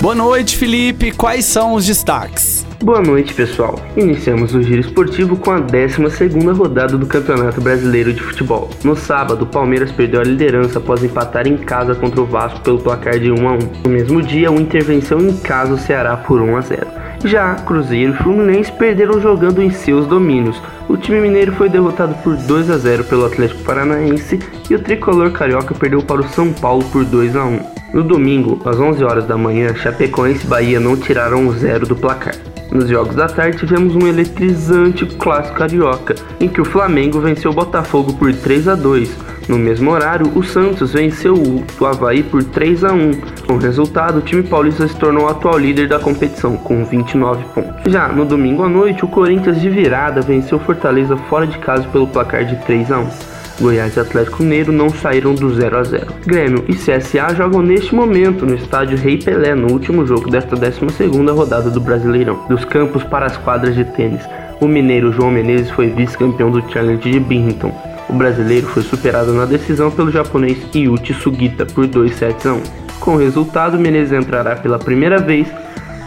Boa 0.00 0.14
noite, 0.14 0.56
Felipe. 0.56 1.10
Quais 1.10 1.44
são 1.44 1.74
os 1.74 1.84
destaques? 1.84 2.64
Boa 2.80 3.02
noite, 3.02 3.34
pessoal. 3.34 3.80
Iniciamos 3.96 4.54
o 4.54 4.62
giro 4.62 4.80
esportivo 4.80 5.36
com 5.36 5.50
a 5.50 5.60
12ª 5.60 6.56
rodada 6.56 6.96
do 6.96 7.04
Campeonato 7.04 7.60
Brasileiro 7.60 8.12
de 8.12 8.22
Futebol. 8.22 8.70
No 8.84 8.94
sábado, 8.94 9.42
o 9.42 9.46
Palmeiras 9.46 9.90
perdeu 9.90 10.20
a 10.20 10.24
liderança 10.24 10.78
após 10.78 11.02
empatar 11.02 11.48
em 11.48 11.56
casa 11.56 11.96
contra 11.96 12.20
o 12.20 12.24
Vasco 12.24 12.60
pelo 12.60 12.78
placar 12.78 13.18
de 13.18 13.32
1 13.32 13.48
a 13.48 13.52
1. 13.54 13.58
No 13.86 13.90
mesmo 13.90 14.22
dia, 14.22 14.52
uma 14.52 14.60
intervenção 14.60 15.18
em 15.18 15.36
casa 15.36 15.74
o 15.74 15.78
Ceará 15.78 16.16
por 16.16 16.40
1 16.40 16.56
a 16.56 16.60
0. 16.60 16.86
Já 17.24 17.56
Cruzeiro 17.56 18.14
e 18.14 18.22
Fluminense 18.22 18.70
perderam 18.70 19.20
jogando 19.20 19.60
em 19.60 19.70
seus 19.72 20.06
domínios. 20.06 20.62
O 20.88 20.96
time 20.96 21.20
mineiro 21.20 21.50
foi 21.54 21.68
derrotado 21.68 22.14
por 22.22 22.36
2 22.36 22.70
a 22.70 22.78
0 22.78 23.02
pelo 23.02 23.26
Atlético 23.26 23.64
Paranaense 23.64 24.38
e 24.70 24.76
o 24.76 24.78
tricolor 24.78 25.32
carioca 25.32 25.74
perdeu 25.74 26.00
para 26.00 26.20
o 26.20 26.28
São 26.28 26.52
Paulo 26.52 26.84
por 26.84 27.04
2 27.04 27.34
a 27.34 27.44
1. 27.44 27.77
No 27.92 28.02
domingo, 28.02 28.60
às 28.66 28.78
11 28.78 29.02
horas 29.02 29.26
da 29.26 29.36
manhã, 29.36 29.74
Chapecoense 29.74 30.44
e 30.44 30.48
Bahia 30.48 30.78
não 30.78 30.96
tiraram 30.96 31.46
o 31.46 31.52
zero 31.52 31.86
do 31.86 31.96
placar. 31.96 32.34
Nos 32.70 32.86
jogos 32.86 33.16
da 33.16 33.26
tarde 33.26 33.56
tivemos 33.56 33.96
um 33.96 34.06
eletrizante 34.06 35.06
clássico 35.06 35.56
carioca, 35.56 36.14
em 36.38 36.46
que 36.48 36.60
o 36.60 36.66
Flamengo 36.66 37.18
venceu 37.18 37.50
o 37.50 37.54
Botafogo 37.54 38.12
por 38.12 38.30
3 38.34 38.68
a 38.68 38.74
2. 38.74 39.10
No 39.48 39.58
mesmo 39.58 39.90
horário, 39.90 40.30
o 40.34 40.42
Santos 40.42 40.92
venceu 40.92 41.32
o 41.32 41.86
Havaí 41.86 42.22
por 42.22 42.44
3 42.44 42.84
a 42.84 42.92
1. 42.92 43.12
Com 43.46 43.54
o 43.54 43.58
resultado, 43.58 44.18
o 44.18 44.22
time 44.22 44.42
paulista 44.42 44.86
se 44.86 44.94
tornou 44.96 45.24
o 45.24 45.28
atual 45.28 45.56
líder 45.56 45.88
da 45.88 45.98
competição, 45.98 46.58
com 46.58 46.84
29 46.84 47.42
pontos. 47.54 47.90
Já 47.90 48.08
no 48.08 48.26
domingo 48.26 48.62
à 48.62 48.68
noite, 48.68 49.02
o 49.02 49.08
Corinthians 49.08 49.58
de 49.58 49.70
virada 49.70 50.20
venceu 50.20 50.58
Fortaleza 50.58 51.16
fora 51.16 51.46
de 51.46 51.56
casa 51.56 51.88
pelo 51.88 52.06
placar 52.06 52.44
de 52.44 52.56
3 52.66 52.92
a 52.92 52.98
1. 52.98 53.37
Goiás 53.60 53.96
e 53.96 54.00
Atlético 54.00 54.42
Mineiro 54.42 54.70
não 54.70 54.88
saíram 54.88 55.34
do 55.34 55.52
0 55.52 55.78
a 55.78 55.82
0. 55.82 56.06
Grêmio 56.24 56.64
e 56.68 56.74
CSA 56.74 57.34
jogam 57.34 57.60
neste 57.60 57.94
momento 57.94 58.46
no 58.46 58.54
estádio 58.54 58.96
Rei 58.96 59.18
Pelé 59.18 59.54
no 59.54 59.72
último 59.72 60.06
jogo 60.06 60.30
desta 60.30 60.56
12ª 60.56 61.34
rodada 61.34 61.68
do 61.68 61.80
Brasileirão. 61.80 62.46
Dos 62.48 62.64
campos 62.64 63.02
para 63.02 63.26
as 63.26 63.36
quadras 63.36 63.74
de 63.74 63.84
tênis, 63.84 64.22
o 64.60 64.68
mineiro 64.68 65.12
João 65.12 65.30
Menezes 65.30 65.70
foi 65.70 65.88
vice-campeão 65.88 66.50
do 66.50 66.62
Challenge 66.70 67.10
de 67.10 67.18
Binghamton. 67.18 67.72
O 68.08 68.12
brasileiro 68.12 68.66
foi 68.68 68.82
superado 68.82 69.32
na 69.34 69.44
decisão 69.44 69.90
pelo 69.90 70.10
japonês 70.10 70.58
Yuki 70.74 71.12
Sugita 71.12 71.66
por 71.66 71.86
2 71.86 72.14
sets 72.14 72.46
a 72.46 72.54
1. 72.54 72.62
Com 73.00 73.14
o 73.14 73.18
resultado, 73.18 73.78
Menezes 73.78 74.12
entrará 74.12 74.56
pela 74.56 74.78
primeira 74.78 75.18
vez 75.18 75.48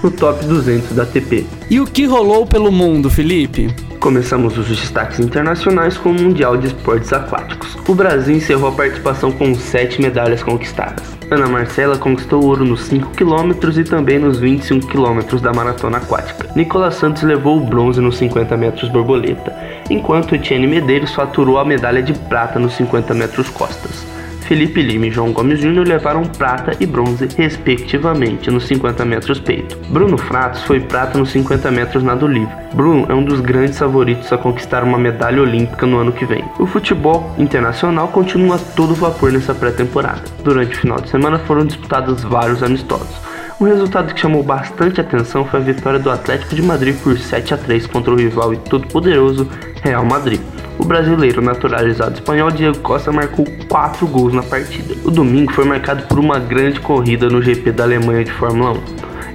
no 0.02 0.10
top 0.10 0.44
200 0.46 0.94
da 0.94 1.04
ATP. 1.04 1.46
E 1.70 1.80
o 1.80 1.86
que 1.86 2.06
rolou 2.06 2.46
pelo 2.46 2.72
mundo, 2.72 3.10
Felipe? 3.10 3.70
Começamos 4.02 4.58
os 4.58 4.68
destaques 4.68 5.20
internacionais 5.20 5.96
com 5.96 6.10
o 6.10 6.14
Mundial 6.14 6.58
de 6.58 6.66
Esportes 6.66 7.14
Aquáticos. 7.14 7.78
O 7.88 7.94
Brasil 7.94 8.36
encerrou 8.36 8.70
a 8.70 8.72
participação 8.72 9.32
com 9.32 9.54
7 9.54 10.02
medalhas 10.02 10.42
conquistadas. 10.42 11.16
Ana 11.30 11.48
Marcela 11.48 11.96
conquistou 12.00 12.44
ouro 12.44 12.66
nos 12.66 12.82
5 12.86 13.12
km 13.12 13.52
e 13.78 13.84
também 13.84 14.18
nos 14.18 14.40
25 14.40 14.88
km 14.88 15.40
da 15.40 15.54
maratona 15.54 16.00
aquática. 16.00 16.50
Nicolas 16.56 16.96
Santos 16.96 17.22
levou 17.22 17.58
o 17.58 17.64
bronze 17.64 18.02
nos 18.02 18.18
50 18.18 18.58
metros 18.58 18.90
borboleta, 18.90 19.56
enquanto 19.88 20.34
Etienne 20.34 20.66
Medeiros 20.66 21.14
faturou 21.14 21.60
a 21.60 21.64
medalha 21.64 22.02
de 22.02 22.14
prata 22.14 22.58
nos 22.58 22.74
50 22.74 23.14
metros 23.14 23.50
costas. 23.50 24.11
Felipe 24.42 24.82
Lima 24.82 25.08
e 25.08 25.12
João 25.12 25.32
Gomes 25.32 25.60
Júnior 25.60 25.88
levaram 25.88 26.24
prata 26.24 26.76
e 26.80 26.86
bronze, 26.86 27.28
respectivamente, 27.38 28.52
nos 28.52 28.66
50 28.66 29.06
metros 29.06 29.40
peito. 29.40 29.78
Bruno 29.90 30.18
Fratos 30.18 30.64
foi 30.64 30.80
prata 30.80 31.18
nos 31.18 31.30
50 31.32 31.72
metros 31.72 32.04
nado 32.04 32.28
livre. 32.28 32.54
Bruno 32.74 33.06
é 33.10 33.14
um 33.14 33.24
dos 33.24 33.40
grandes 33.40 33.78
favoritos 33.78 34.32
a 34.32 34.38
conquistar 34.38 34.84
uma 34.84 34.98
medalha 34.98 35.42
olímpica 35.42 35.86
no 35.86 36.00
ano 36.00 36.12
que 36.12 36.26
vem. 36.26 36.44
O 36.60 36.66
futebol 36.66 37.34
internacional 37.38 38.08
continua 38.10 38.60
todo 38.76 38.96
vapor 38.96 39.32
nessa 39.32 39.54
pré-temporada. 39.54 40.24
Durante 40.44 40.76
o 40.76 40.80
final 40.80 41.00
de 41.00 41.10
semana 41.10 41.40
foram 41.40 41.66
disputados 41.66 42.24
vários 42.24 42.62
amistosos. 42.64 43.32
Um 43.62 43.66
resultado 43.66 44.12
que 44.14 44.20
chamou 44.20 44.42
bastante 44.42 45.00
atenção 45.00 45.46
foi 45.46 45.60
a 45.60 45.64
vitória 45.64 46.00
do 46.00 46.10
Atlético 46.10 46.56
de 46.56 46.64
Madrid 46.64 46.96
por 46.98 47.16
7 47.16 47.54
a 47.54 47.58
3 47.58 47.86
contra 47.86 48.12
o 48.12 48.18
rival 48.18 48.54
e 48.54 48.58
todo-poderoso 48.58 49.48
Real 49.84 50.04
Madrid. 50.04 50.42
O 50.82 50.84
brasileiro 50.84 51.44
naturalizado 51.44 52.16
espanhol 52.16 52.50
Diego 52.50 52.80
Costa 52.80 53.12
marcou 53.12 53.46
4 53.70 54.08
gols 54.08 54.34
na 54.34 54.42
partida. 54.42 54.96
O 55.06 55.12
domingo 55.12 55.54
foi 55.54 55.64
marcado 55.64 56.08
por 56.08 56.18
uma 56.18 56.40
grande 56.40 56.80
corrida 56.80 57.30
no 57.30 57.40
GP 57.40 57.72
da 57.72 57.84
Alemanha 57.84 58.24
de 58.24 58.32
Fórmula 58.32 58.72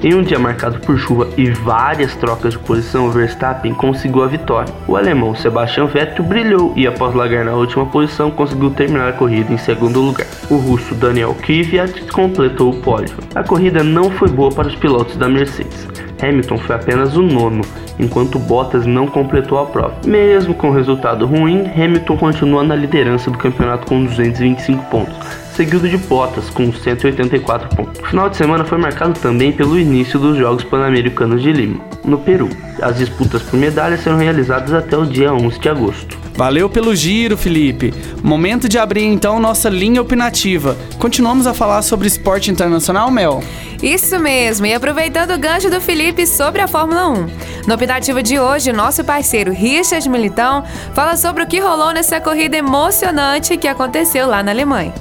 1. 0.03 0.09
Em 0.09 0.15
um 0.15 0.25
dia 0.25 0.41
marcado 0.41 0.81
por 0.81 0.99
chuva 0.99 1.29
e 1.37 1.49
várias 1.51 2.17
trocas 2.17 2.55
de 2.55 2.59
posição, 2.59 3.13
Verstappen 3.13 3.73
conseguiu 3.75 4.25
a 4.25 4.27
vitória. 4.27 4.75
O 4.89 4.97
alemão 4.97 5.37
Sebastian 5.37 5.87
Vettel 5.87 6.25
brilhou 6.25 6.73
e, 6.75 6.85
após 6.85 7.15
largar 7.15 7.45
na 7.45 7.53
última 7.53 7.87
posição, 7.87 8.29
conseguiu 8.29 8.71
terminar 8.71 9.09
a 9.09 9.13
corrida 9.13 9.53
em 9.53 9.59
segundo 9.59 10.01
lugar. 10.01 10.27
O 10.51 10.57
russo 10.57 10.97
Daniel 10.97 11.35
Kvyat 11.35 12.11
completou 12.13 12.71
o 12.71 12.81
pódio. 12.83 13.17
A 13.37 13.45
corrida 13.45 13.85
não 13.85 14.11
foi 14.11 14.29
boa 14.29 14.51
para 14.51 14.67
os 14.67 14.75
pilotos 14.75 15.17
da 15.17 15.29
Mercedes. 15.29 15.87
Hamilton 16.21 16.59
foi 16.59 16.77
apenas 16.77 17.17
o 17.17 17.23
nono, 17.23 17.63
enquanto 17.99 18.39
Bottas 18.39 18.87
não 18.87 19.07
completou 19.07 19.59
a 19.59 19.67
prova. 19.67 19.95
Mesmo 20.05 20.55
com 20.55 20.71
o 20.71 20.75
resultado 20.75 21.27
ruim, 21.27 21.71
Hamilton 21.75 22.17
continua 22.17 22.63
na 22.63 22.75
liderança 22.75 23.31
do 23.31 23.39
campeonato 23.39 23.87
com 23.87 24.05
225 24.05 24.85
pontos 24.91 25.46
seguido 25.57 25.89
de 25.89 25.97
Bottas 25.97 26.51
com 26.51 26.71
184 26.71 27.75
pontos. 27.75 28.01
O 28.01 28.07
final 28.07 28.29
de 28.29 28.37
semana 28.37 28.65
foi 28.65 28.77
marcado 28.77 29.19
também 29.19 29.51
pelo 29.51 29.79
início 29.79 30.21
dos 30.21 30.37
Jogos 30.37 30.63
Pan-Americanos 30.63 31.43
de 31.43 31.51
Lima, 31.51 31.81
no 32.05 32.19
Peru. 32.19 32.51
As 32.81 32.99
disputas 32.99 33.43
por 33.43 33.59
medalhas 33.59 34.01
serão 34.01 34.19
realizadas 34.19 34.75
até 34.75 34.97
o 34.97 35.07
dia 35.07 35.33
11 35.33 35.59
de 35.59 35.69
agosto. 35.69 36.27
Valeu 36.35 36.69
pelo 36.69 36.95
giro, 36.95 37.35
Felipe. 37.35 37.95
Momento 38.23 38.69
de 38.69 38.79
abrir 38.79 39.05
então 39.05 39.41
nossa 39.41 39.71
linha 39.71 40.03
opinativa. 40.03 40.77
Continuamos 40.99 41.47
a 41.47 41.55
falar 41.55 41.81
sobre 41.81 42.07
esporte 42.07 42.51
internacional, 42.51 43.11
Mel? 43.11 43.43
Isso 43.83 44.19
mesmo, 44.19 44.67
e 44.67 44.75
aproveitando 44.75 45.33
o 45.33 45.39
gancho 45.39 45.71
do 45.71 45.81
Felipe 45.81 46.27
sobre 46.27 46.61
a 46.61 46.69
Fórmula 46.69 47.09
1. 47.09 47.27
No 47.67 47.75
opinativo 47.75 48.23
de 48.23 48.39
hoje, 48.39 48.73
nosso 48.73 49.03
parceiro 49.03 49.53
Richard 49.53 50.07
Militão 50.11 50.63
fala 50.95 51.17
sobre 51.17 51.43
o 51.43 51.47
que 51.47 51.59
rolou 51.59 51.93
nessa 51.93 52.21
corrida 52.21 52.59
emocionante 52.59 53.57
que 53.57 53.69
aconteceu 53.69 54.27
lá 54.27 54.43
na 54.43 54.51
Alemanha. 54.51 54.93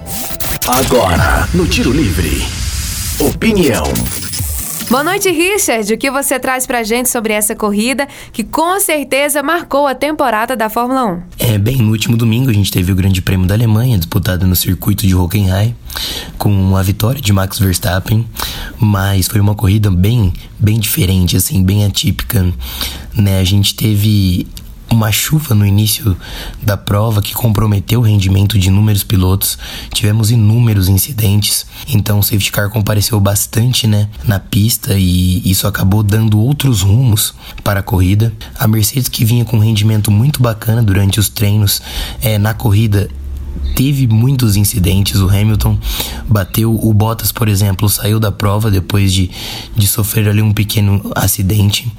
Agora, 0.68 1.48
no 1.54 1.68
Tiro 1.68 1.92
Livre. 1.92 2.44
Opinião. 3.20 3.84
Boa 4.90 5.04
noite, 5.04 5.30
Richard. 5.30 5.94
O 5.94 5.98
que 5.98 6.10
você 6.10 6.40
traz 6.40 6.66
pra 6.66 6.82
gente 6.82 7.08
sobre 7.08 7.34
essa 7.34 7.56
corrida 7.56 8.08
que 8.34 8.44
com 8.44 8.80
certeza 8.80 9.44
marcou 9.44 9.86
a 9.86 9.94
temporada 9.94 10.56
da 10.56 10.68
Fórmula 10.68 11.06
1? 11.06 11.22
É, 11.38 11.58
bem, 11.60 11.78
no 11.78 11.92
último 11.92 12.18
domingo 12.18 12.50
a 12.50 12.54
gente 12.54 12.72
teve 12.72 12.92
o 12.92 12.96
Grande 12.96 13.22
Prêmio 13.22 13.46
da 13.46 13.54
Alemanha, 13.54 13.96
disputado 13.96 14.48
no 14.48 14.56
circuito 14.56 15.06
de 15.06 15.14
Hockenheim, 15.14 15.76
com 16.40 16.76
a 16.76 16.82
vitória 16.82 17.22
de 17.22 17.32
Max 17.32 17.60
Verstappen, 17.60 18.28
mas 18.80 19.28
foi 19.28 19.40
uma 19.40 19.54
corrida 19.54 19.92
bem, 19.92 20.34
bem 20.58 20.80
diferente, 20.80 21.38
assim, 21.38 21.64
bem 21.64 21.86
atípica, 21.86 22.44
né? 23.14 23.40
A 23.40 23.44
gente 23.44 23.76
teve 23.76 24.48
uma 24.96 25.12
chuva 25.12 25.54
no 25.54 25.66
início 25.66 26.18
da 26.62 26.78
prova 26.78 27.22
que 27.22 27.34
comprometeu 27.34 28.00
o 28.00 28.04
rendimento 28.04 28.58
de 28.58 28.70
inúmeros 28.70 29.04
pilotos. 29.04 29.58
Tivemos 29.94 30.32
inúmeros 30.32 30.88
incidentes, 30.90 31.66
então 31.88 32.20
o 32.20 32.24
safety 32.24 32.52
car 32.52 32.70
compareceu 32.70 33.20
bastante, 33.20 33.86
né, 33.88 34.08
na 34.24 34.40
pista 34.40 34.94
e 34.98 35.42
isso 35.50 35.68
acabou 35.68 36.02
dando 36.02 36.40
outros 36.40 36.82
rumos 36.82 37.34
para 37.64 37.82
a 37.82 37.84
corrida. 37.84 38.34
A 38.58 38.68
Mercedes 38.68 39.10
que 39.10 39.26
vinha 39.26 39.46
com 39.46 39.58
um 39.58 39.62
rendimento 39.62 40.10
muito 40.10 40.42
bacana 40.42 40.82
durante 40.82 41.20
os 41.20 41.30
treinos, 41.30 41.82
é, 42.22 42.38
na 42.38 42.54
corrida 42.54 43.10
teve 43.76 44.08
muitos 44.08 44.56
incidentes. 44.56 45.20
O 45.20 45.30
Hamilton 45.30 45.78
bateu 46.28 46.74
o 46.74 46.94
Bottas, 46.94 47.32
por 47.32 47.48
exemplo, 47.48 47.90
saiu 47.90 48.20
da 48.20 48.32
prova 48.32 48.72
depois 48.72 49.14
de, 49.14 49.30
de 49.76 49.88
sofrer 49.88 50.28
ali 50.30 50.42
um 50.42 50.54
pequeno 50.54 51.12
acidente, 51.16 51.92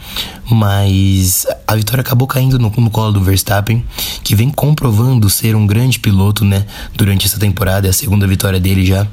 mas 0.50 1.46
a 1.66 1.74
vitória 1.74 2.00
acabou 2.00 2.26
caindo 2.26 2.58
no, 2.58 2.70
no 2.70 2.90
colo 2.90 3.12
do 3.12 3.22
Verstappen, 3.22 3.84
que 4.22 4.34
vem 4.34 4.50
comprovando 4.50 5.28
ser 5.28 5.54
um 5.54 5.66
grande 5.66 5.98
piloto, 5.98 6.44
né, 6.44 6.66
durante 6.94 7.26
essa 7.26 7.38
temporada, 7.38 7.86
é 7.86 7.90
a 7.90 7.92
segunda 7.92 8.26
vitória 8.26 8.58
dele 8.60 8.84
já 8.84 9.06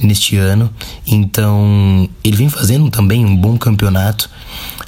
neste 0.00 0.36
ano. 0.36 0.70
Então, 1.06 2.08
ele 2.24 2.36
vem 2.36 2.48
fazendo 2.48 2.90
também 2.90 3.24
um 3.24 3.36
bom 3.36 3.56
campeonato 3.56 4.28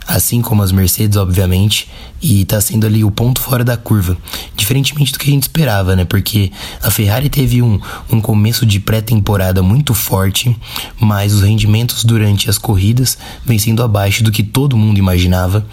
assim 0.06 0.40
como 0.40 0.62
as 0.62 0.72
Mercedes, 0.72 1.16
obviamente, 1.16 1.88
e 2.20 2.44
tá 2.44 2.60
sendo 2.60 2.86
ali 2.86 3.02
o 3.02 3.10
ponto 3.10 3.40
fora 3.40 3.64
da 3.64 3.76
curva, 3.76 4.16
diferentemente 4.56 5.12
do 5.12 5.18
que 5.18 5.28
a 5.28 5.32
gente 5.32 5.42
esperava, 5.42 5.96
né? 5.96 6.04
Porque 6.04 6.52
a 6.82 6.90
Ferrari 6.90 7.28
teve 7.28 7.60
um, 7.60 7.80
um 8.10 8.20
começo 8.20 8.64
de 8.64 8.78
pré-temporada 8.78 9.62
muito 9.62 9.92
forte, 9.92 10.56
mas 11.00 11.34
os 11.34 11.42
rendimentos 11.42 12.04
durante 12.04 12.48
as 12.48 12.58
corridas 12.58 13.18
vem 13.44 13.58
sendo 13.58 13.82
abaixo 13.82 14.22
do 14.22 14.30
que 14.30 14.42
todo 14.42 14.76
mundo 14.76 14.98
imaginava. 14.98 15.66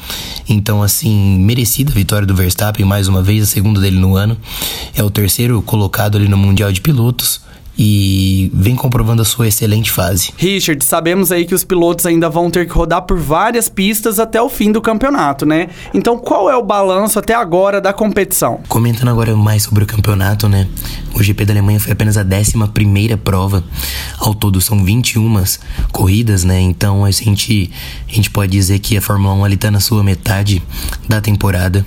Então, 0.48 0.82
assim, 0.82 1.38
merecida 1.39 1.92
a 1.92 1.96
vitória 1.96 2.26
do 2.26 2.36
Verstappen, 2.36 2.86
mais 2.86 3.08
uma 3.08 3.22
vez, 3.22 3.44
a 3.44 3.48
segunda 3.48 3.80
dele 3.80 4.00
no 4.00 4.15
ano. 4.15 4.36
É 4.96 5.04
o 5.04 5.10
terceiro 5.10 5.62
colocado 5.62 6.18
ali 6.18 6.28
no 6.28 6.38
Mundial 6.38 6.72
de 6.72 6.82
Pilotos 6.82 7.42
e 7.82 8.52
vem 8.54 8.76
comprovando 8.76 9.22
a 9.22 9.26
sua 9.26 9.48
excelente 9.48 9.89
fase. 9.89 10.34
Richard, 10.36 10.84
sabemos 10.84 11.32
aí 11.32 11.46
que 11.46 11.56
os 11.56 11.63
pilotos 11.63 12.06
ainda 12.06 12.30
vão 12.30 12.52
ter 12.52 12.68
que 12.68 12.74
rodar 12.74 13.04
por 13.04 13.18
várias 13.18 13.70
pistas 13.70 14.20
até 14.20 14.42
o 14.42 14.50
fim 14.50 14.70
do 14.70 14.82
campeonato, 14.82 15.46
né? 15.46 15.70
Então, 15.94 16.18
qual 16.18 16.50
é 16.50 16.58
o 16.58 16.62
balanço 16.62 17.18
até 17.18 17.34
agora 17.34 17.80
da 17.80 17.94
competição? 17.94 18.60
Comentando 18.68 19.08
agora 19.08 19.34
mais 19.34 19.63
sobre 19.63 19.86
o 19.86 19.88
campeonato, 19.88 20.50
né? 20.50 20.68
O 21.15 21.24
GP 21.24 21.46
da 21.46 21.54
Alemanha 21.54 21.80
foi 21.80 21.94
apenas 21.94 22.18
a 22.18 22.22
11 22.22 22.68
primeira 22.74 23.15
prova. 23.15 23.63
Ao 24.18 24.36
todo 24.36 24.60
são 24.60 24.84
21 24.84 25.42
corridas, 25.94 26.44
né? 26.44 26.60
Então, 26.60 27.06
a 27.06 27.12
gente, 27.12 27.72
a 28.10 28.13
gente 28.13 28.30
pode 28.30 28.52
dizer 28.52 28.80
que 28.80 28.98
a 28.98 29.02
Fórmula 29.02 29.34
1 29.36 29.46
ali 29.46 29.56
tá 29.56 29.72
na 29.72 29.80
sua 29.80 30.04
metade 30.04 30.62
da 31.08 31.22
temporada. 31.22 31.86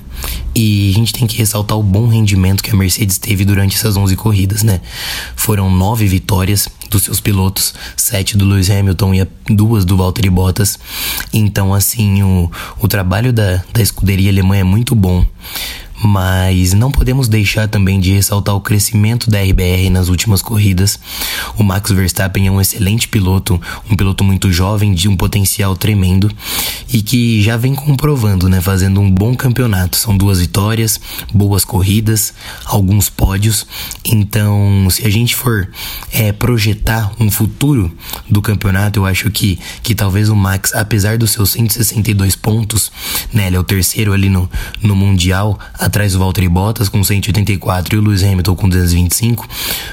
E 0.55 0.91
a 0.91 0.95
gente 0.95 1.13
tem 1.13 1.27
que 1.27 1.37
ressaltar 1.37 1.79
o 1.79 1.83
bom 1.83 2.09
rendimento 2.09 2.63
que 2.63 2.71
a 2.71 2.77
Mercedes 2.77 3.19
teve 3.19 3.45
durante 3.45 3.77
essas 3.77 3.97
11 3.97 4.15
corridas, 4.17 4.63
né? 4.63 4.81
Foram 5.35 5.71
nove 5.71 6.07
vitórias 6.07 6.69
dos 6.91 7.03
seus 7.05 7.21
pilotos, 7.21 7.75
sete 7.97 8.37
do 8.37 8.45
Lewis 8.45 8.71
Hamilton 8.71 9.15
e 9.15 9.27
duas 9.49 9.85
do 9.85 9.97
Valtteri 9.97 10.29
Bottas. 10.29 10.79
Então, 11.33 11.73
assim, 11.73 12.23
o, 12.23 12.51
o 12.79 12.87
trabalho 12.87 13.33
da, 13.33 13.65
da 13.73 13.81
escuderia 13.81 14.31
alemã 14.31 14.57
é 14.57 14.65
muito 14.65 14.95
bom. 14.95 15.25
Mas 16.03 16.73
não 16.73 16.91
podemos 16.91 17.29
deixar 17.29 17.69
também 17.69 18.01
de 18.01 18.13
ressaltar 18.13 18.55
o 18.57 18.61
crescimento 18.61 19.31
da 19.31 19.41
RBR 19.41 19.89
nas 19.91 20.09
últimas 20.09 20.43
corridas. 20.43 20.99
O 21.57 21.63
Max 21.63 21.91
Verstappen 21.93 22.47
é 22.47 22.51
um 22.51 22.61
excelente 22.61 23.07
piloto, 23.07 23.61
um 23.89 23.95
piloto 23.95 24.25
muito 24.25 24.53
jovem, 24.53 24.93
de 24.93 25.09
um 25.09 25.17
potencial 25.17 25.77
tremendo 25.77 26.31
e 26.93 27.03
que 27.03 27.41
já 27.43 27.57
vem 27.57 27.75
comprovando, 27.75 28.49
né, 28.49 28.61
fazendo 28.61 29.01
um 29.01 29.11
bom 29.11 29.35
campeonato. 29.35 29.97
São 29.97 30.17
duas 30.17 30.41
vitórias, 30.41 31.01
boas 31.33 31.65
corridas, 31.65 32.35
alguns 32.65 33.09
pódios. 33.09 33.67
Então, 34.05 34.89
se 34.91 35.07
a 35.07 35.11
gente 35.11 35.37
for 35.37 35.69
é, 36.13 36.33
projetar 36.33 37.13
um 37.21 37.31
futuro 37.31 37.91
do 38.29 38.43
campeonato, 38.43 39.01
eu 39.01 39.07
acho 39.07 39.31
que, 39.31 39.59
que 39.83 39.95
talvez 39.95 40.29
o 40.29 40.35
Max, 40.35 40.75
apesar 40.75 41.17
dos 41.17 41.31
seus 41.31 41.51
162 41.51 42.35
pontos, 42.35 42.91
né, 43.33 43.47
ele 43.47 43.57
é 43.57 43.61
o 43.61 43.65
terceiro 43.65 44.13
ali 44.13 44.29
no, 44.29 44.51
no 44.83 44.97
Mundial, 44.97 45.59
atrás 45.93 46.15
do 46.15 46.21
Valtteri 46.21 46.49
Bottas 46.49 46.89
com 46.89 47.05
184 47.05 47.95
e 47.95 47.99
o 47.99 48.03
Lewis 48.03 48.23
Hamilton 48.23 48.57
com 48.57 48.67
225. 48.67 49.47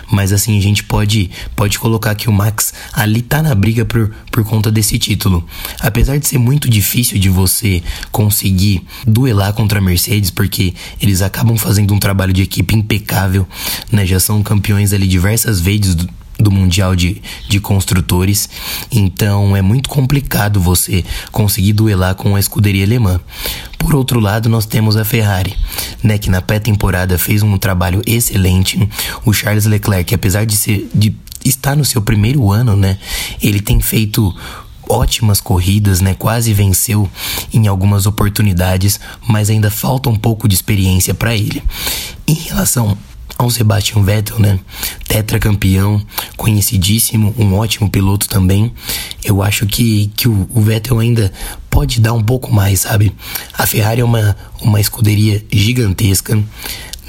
Mas 0.10 0.32
assim, 0.32 0.58
a 0.58 0.62
gente 0.62 0.82
pode, 0.82 1.30
pode 1.58 1.78
colocar 1.78 2.16
que 2.16 2.30
o 2.30 2.32
Max 2.32 2.74
ali 2.94 3.22
tá 3.22 3.44
na 3.44 3.54
briga 3.54 3.84
por, 3.84 4.10
por 4.32 4.46
conta 4.46 4.72
desse 4.72 4.98
título. 4.98 5.46
Apesar 5.82 6.18
de 6.18 6.26
ser 6.26 6.38
muito 6.38 6.70
difícil 6.70 7.20
de 7.20 7.28
você 7.28 7.84
conseguir 8.14 8.82
duelar 9.06 9.52
contra 9.52 9.80
a 9.80 9.82
Mercedes, 9.82 10.32
porque 10.32 10.74
eles 11.02 11.22
acabam 11.22 11.58
fazendo 11.58 11.94
um 11.94 12.00
trabalho 12.00 12.32
de 12.32 12.44
equipe 12.44 12.74
impecável, 12.74 13.46
né? 13.92 14.06
Já 14.06 14.22
são 14.22 14.42
campeões 14.42 14.94
ali 14.94 15.06
diversas 15.06 15.60
vezes 15.60 15.98
do, 16.40 16.52
Mundial 16.52 16.96
de, 16.96 17.22
de 17.48 17.60
Construtores. 17.60 18.50
Então 18.92 19.56
é 19.56 19.62
muito 19.62 19.90
complicado 19.90 20.60
você 20.60 21.04
conseguir 21.32 21.74
duelar 21.74 22.16
com 22.16 22.36
a 22.36 22.40
escuderia 22.40 22.86
alemã. 22.86 23.20
Por 23.78 23.96
outro 23.96 24.20
lado, 24.20 24.50
nós 24.50 24.66
temos 24.66 24.96
a 24.98 25.06
Ferrari, 25.06 25.56
né, 26.04 26.18
que 26.18 26.30
na 26.30 26.42
pré-temporada 26.42 27.18
fez 27.18 27.42
um 27.42 27.58
trabalho 27.58 28.02
excelente. 28.06 28.90
O 29.26 29.34
Charles 29.34 29.66
Leclerc, 29.66 30.14
apesar 30.14 30.46
de 30.46 30.56
ser 30.56 30.90
de 30.94 31.16
estar 31.44 31.76
no 31.76 31.86
seu 31.86 32.02
primeiro 32.02 32.52
ano, 32.52 32.76
né, 32.76 32.98
ele 33.42 33.62
tem 33.62 33.80
feito 33.80 34.36
ótimas 34.90 35.40
corridas, 35.40 36.02
né? 36.02 36.16
Quase 36.16 36.52
venceu 36.52 37.08
em 37.54 37.68
algumas 37.68 38.08
oportunidades, 38.08 39.00
mas 39.28 39.50
ainda 39.50 39.70
falta 39.70 40.10
um 40.10 40.16
pouco 40.16 40.48
de 40.48 40.56
experiência 40.56 41.14
para 41.14 41.36
ele. 41.36 41.62
Em 42.28 42.34
relação 42.34 42.98
ao 43.40 43.50
Sebastian 43.50 44.04
Vettel, 44.04 44.38
né? 44.38 44.60
Tetracampeão, 45.08 46.06
conhecidíssimo, 46.36 47.34
um 47.38 47.56
ótimo 47.56 47.90
piloto 47.90 48.28
também. 48.28 48.74
Eu 49.24 49.42
acho 49.42 49.66
que, 49.66 50.12
que 50.14 50.28
o, 50.28 50.46
o 50.54 50.62
Vettel 50.62 51.00
ainda 51.00 51.32
pode 51.70 52.02
dar 52.02 52.12
um 52.12 52.22
pouco 52.22 52.54
mais, 52.54 52.82
sabe? 52.82 53.16
A 53.58 53.66
Ferrari 53.66 54.02
é 54.02 54.04
uma, 54.04 54.36
uma 54.62 54.82
escuderia 54.82 55.42
gigantesca 55.50 56.38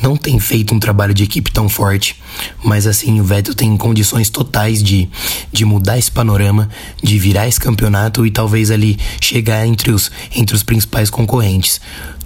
não 0.00 0.16
tem 0.16 0.40
feito 0.40 0.74
um 0.74 0.80
trabalho 0.80 1.12
de 1.12 1.24
equipe 1.24 1.50
tão 1.50 1.68
forte, 1.68 2.16
mas 2.64 2.86
assim, 2.86 3.20
o 3.20 3.24
Vettel 3.24 3.54
tem 3.54 3.76
condições 3.76 4.30
totais 4.30 4.82
de, 4.82 5.10
de 5.52 5.64
mudar 5.66 5.98
esse 5.98 6.10
panorama, 6.10 6.70
de 7.02 7.18
virar 7.18 7.46
esse 7.46 7.60
campeonato 7.60 8.24
e 8.24 8.30
talvez 8.30 8.70
ali 8.70 8.98
chegar 9.20 9.66
entre 9.66 9.90
os, 9.90 10.10
entre 10.34 10.56
os 10.56 10.62
principais 10.62 11.10
concorrentes. 11.10 11.82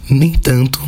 Nem 0.08 0.30
tanto 0.34 0.80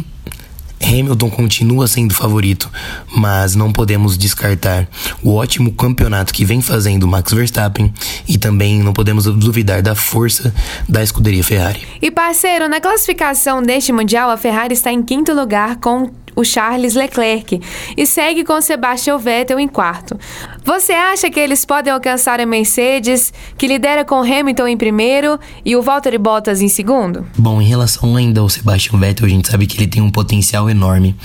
Hamilton 0.87 1.31
continua 1.31 1.89
sendo 1.89 2.15
favorito, 2.15 2.71
mas 3.15 3.55
não 3.55 3.73
podemos 3.73 4.17
descartar 4.17 4.89
o 5.23 5.35
ótimo 5.35 5.73
campeonato 5.73 6.33
que 6.33 6.45
vem 6.45 6.63
fazendo 6.63 7.07
Max 7.09 7.33
Verstappen 7.33 7.93
e 8.29 8.39
também 8.39 8.83
não 8.83 8.93
podemos 8.93 9.25
duvidar 9.25 9.83
da 9.83 9.95
força 9.95 10.55
da 10.89 11.03
escuderia 11.03 11.43
Ferrari. 11.43 11.87
E 12.01 12.11
parceiro, 12.11 12.69
na 12.69 12.81
classificação 12.81 13.63
deste 13.63 13.93
Mundial, 13.93 14.31
a 14.31 14.37
Ferrari 14.37 14.75
está 14.75 14.93
em 14.93 15.03
quinto 15.03 15.33
lugar 15.33 15.77
com 15.77 16.11
o 16.37 16.45
Charles 16.45 16.95
Leclerc 16.95 17.61
e 17.97 18.07
segue 18.07 18.45
com 18.45 18.61
Sebastian 18.61 19.17
Vettel 19.17 19.59
em 19.59 19.67
quarto. 19.67 20.17
Você 20.65 20.93
acha 20.93 21.31
que 21.31 21.41
eles 21.41 21.65
podem 21.65 21.93
alcançar 21.93 22.39
a 22.41 22.47
Mercedes, 22.47 23.33
que 23.57 23.67
lidera 23.67 24.05
com 24.05 24.21
Hamilton 24.21 24.69
em 24.69 24.77
primeiro 24.77 25.41
e 25.65 25.75
o 25.75 25.83
Valtteri 25.83 26.19
Bottas 26.19 26.61
em 26.61 26.69
segundo? 26.69 27.27
Bom, 27.39 27.63
em 27.63 27.67
relação 27.67 28.15
ainda 28.15 28.41
ao 28.41 28.49
Sebastian 28.49 28.99
Vettel, 28.99 29.27
a 29.27 29.31
gente 29.31 29.49
sabe 29.49 29.67
que 29.67 29.79
ele 29.79 29.87
tem 29.87 30.03
um 30.03 30.11
potencial 30.11 30.69
enorme. 30.69 31.17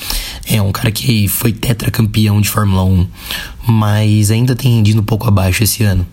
É 0.49 0.61
um 0.61 0.71
cara 0.71 0.91
que 0.91 1.27
foi 1.27 1.51
tetracampeão 1.51 2.39
de 2.39 2.49
Fórmula 2.49 2.83
1, 2.83 3.07
mas 3.71 4.29
ainda 4.29 4.55
tem 4.55 4.75
rendido 4.75 4.99
um 4.99 5.03
pouco 5.03 5.27
abaixo 5.27 5.63
esse 5.63 5.83
ano. 5.83 6.05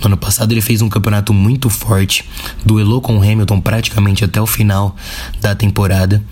No 0.00 0.06
ano 0.06 0.16
passado 0.16 0.52
ele 0.52 0.60
fez 0.60 0.80
um 0.80 0.88
campeonato 0.88 1.32
muito 1.32 1.68
forte, 1.68 2.24
duelou 2.64 3.00
com 3.00 3.18
o 3.18 3.22
Hamilton 3.22 3.60
praticamente 3.60 4.24
até 4.24 4.40
o 4.40 4.46
final 4.46 4.96
da 5.40 5.54
temporada, 5.54 6.22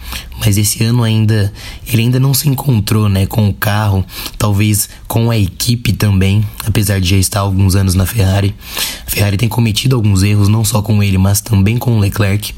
mas 0.40 0.56
esse 0.56 0.82
ano 0.82 1.04
ainda 1.04 1.52
ele 1.86 2.02
ainda 2.02 2.18
não 2.18 2.32
se 2.32 2.48
encontrou, 2.48 3.08
né, 3.08 3.26
com 3.26 3.48
o 3.48 3.54
carro, 3.54 4.04
talvez 4.38 4.88
com 5.06 5.30
a 5.30 5.38
equipe 5.38 5.92
também, 5.92 6.44
apesar 6.64 7.00
de 7.00 7.10
já 7.10 7.16
estar 7.16 7.40
alguns 7.40 7.76
anos 7.76 7.94
na 7.94 8.06
Ferrari. 8.06 8.54
A 9.06 9.10
Ferrari 9.10 9.36
tem 9.36 9.48
cometido 9.48 9.94
alguns 9.94 10.22
erros 10.22 10.48
não 10.48 10.64
só 10.64 10.80
com 10.80 11.02
ele, 11.02 11.18
mas 11.18 11.40
também 11.40 11.76
com 11.76 11.96
o 11.96 12.00
Leclerc, 12.00 12.54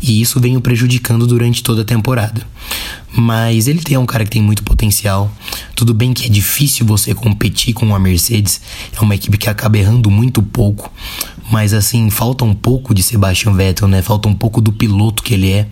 e 0.00 0.20
isso 0.20 0.40
vem 0.40 0.56
o 0.56 0.60
prejudicando 0.60 1.26
durante 1.26 1.62
toda 1.62 1.82
a 1.82 1.84
temporada. 1.84 2.46
Mas 3.12 3.66
ele 3.66 3.80
tem 3.80 3.96
um 3.96 4.04
cara 4.04 4.24
que 4.24 4.30
tem 4.30 4.42
muito 4.42 4.62
potencial. 4.62 5.30
Tudo 5.74 5.94
bem 5.94 6.12
que 6.12 6.26
é 6.26 6.28
difícil 6.28 6.84
você 6.84 7.14
competir 7.14 7.72
com 7.72 7.94
a 7.94 7.98
Mercedes, 7.98 8.60
é 8.94 9.00
uma 9.00 9.14
equipe 9.14 9.38
que 9.38 9.48
acaba 9.48 9.78
errando 9.78 10.10
muito 10.10 10.42
pouco, 10.42 10.92
mas 11.50 11.72
assim, 11.72 12.10
falta 12.10 12.44
um 12.44 12.54
pouco 12.54 12.94
de 12.94 13.02
Sebastian 13.02 13.52
Vettel, 13.52 13.88
né? 13.88 14.02
Falta 14.02 14.28
um 14.28 14.34
pouco 14.34 14.60
do 14.60 14.72
piloto 14.72 15.22
que 15.22 15.34
ele 15.34 15.52
é, 15.52 15.66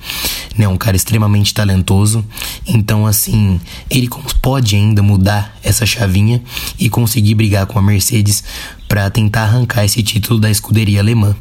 né? 0.56 0.68
Um 0.68 0.76
cara 0.76 0.96
extremamente 0.96 1.52
talentoso. 1.52 2.24
Então, 2.66 3.06
assim, 3.06 3.60
ele 3.90 4.08
pode 4.40 4.76
ainda 4.76 5.02
mudar 5.02 5.56
essa 5.62 5.84
chavinha 5.84 6.42
e 6.78 6.88
conseguir 6.88 7.34
brigar 7.34 7.66
com 7.66 7.78
a 7.78 7.82
Mercedes 7.82 8.44
para 8.88 9.10
tentar 9.10 9.42
arrancar 9.42 9.84
esse 9.84 10.02
título 10.02 10.38
da 10.38 10.50
escuderia 10.50 11.00
alemã. 11.00 11.34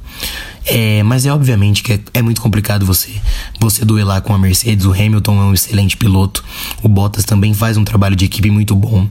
É, 0.65 1.03
mas 1.03 1.25
é 1.25 1.33
obviamente 1.33 1.83
que 1.83 1.93
é, 1.93 1.99
é, 2.13 2.21
muito 2.21 2.41
complicado 2.41 2.85
você 2.85 3.11
você 3.59 3.83
duelar 3.83 4.21
com 4.21 4.33
a 4.33 4.37
Mercedes. 4.37 4.85
O 4.85 4.91
Hamilton 4.91 5.41
é 5.41 5.45
um 5.45 5.53
excelente 5.53 5.97
piloto. 5.97 6.43
O 6.81 6.87
Bottas 6.87 7.25
também 7.25 7.53
faz 7.53 7.77
um 7.77 7.83
trabalho 7.83 8.15
de 8.15 8.25
equipe 8.25 8.49
muito 8.49 8.75
bom. 8.75 9.07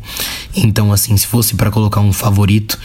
Então, 0.54 0.92
assim, 0.92 1.16
se 1.16 1.26
fosse 1.26 1.54
para 1.54 1.70
colocar 1.70 2.00
um 2.00 2.12
favorito 2.12 2.78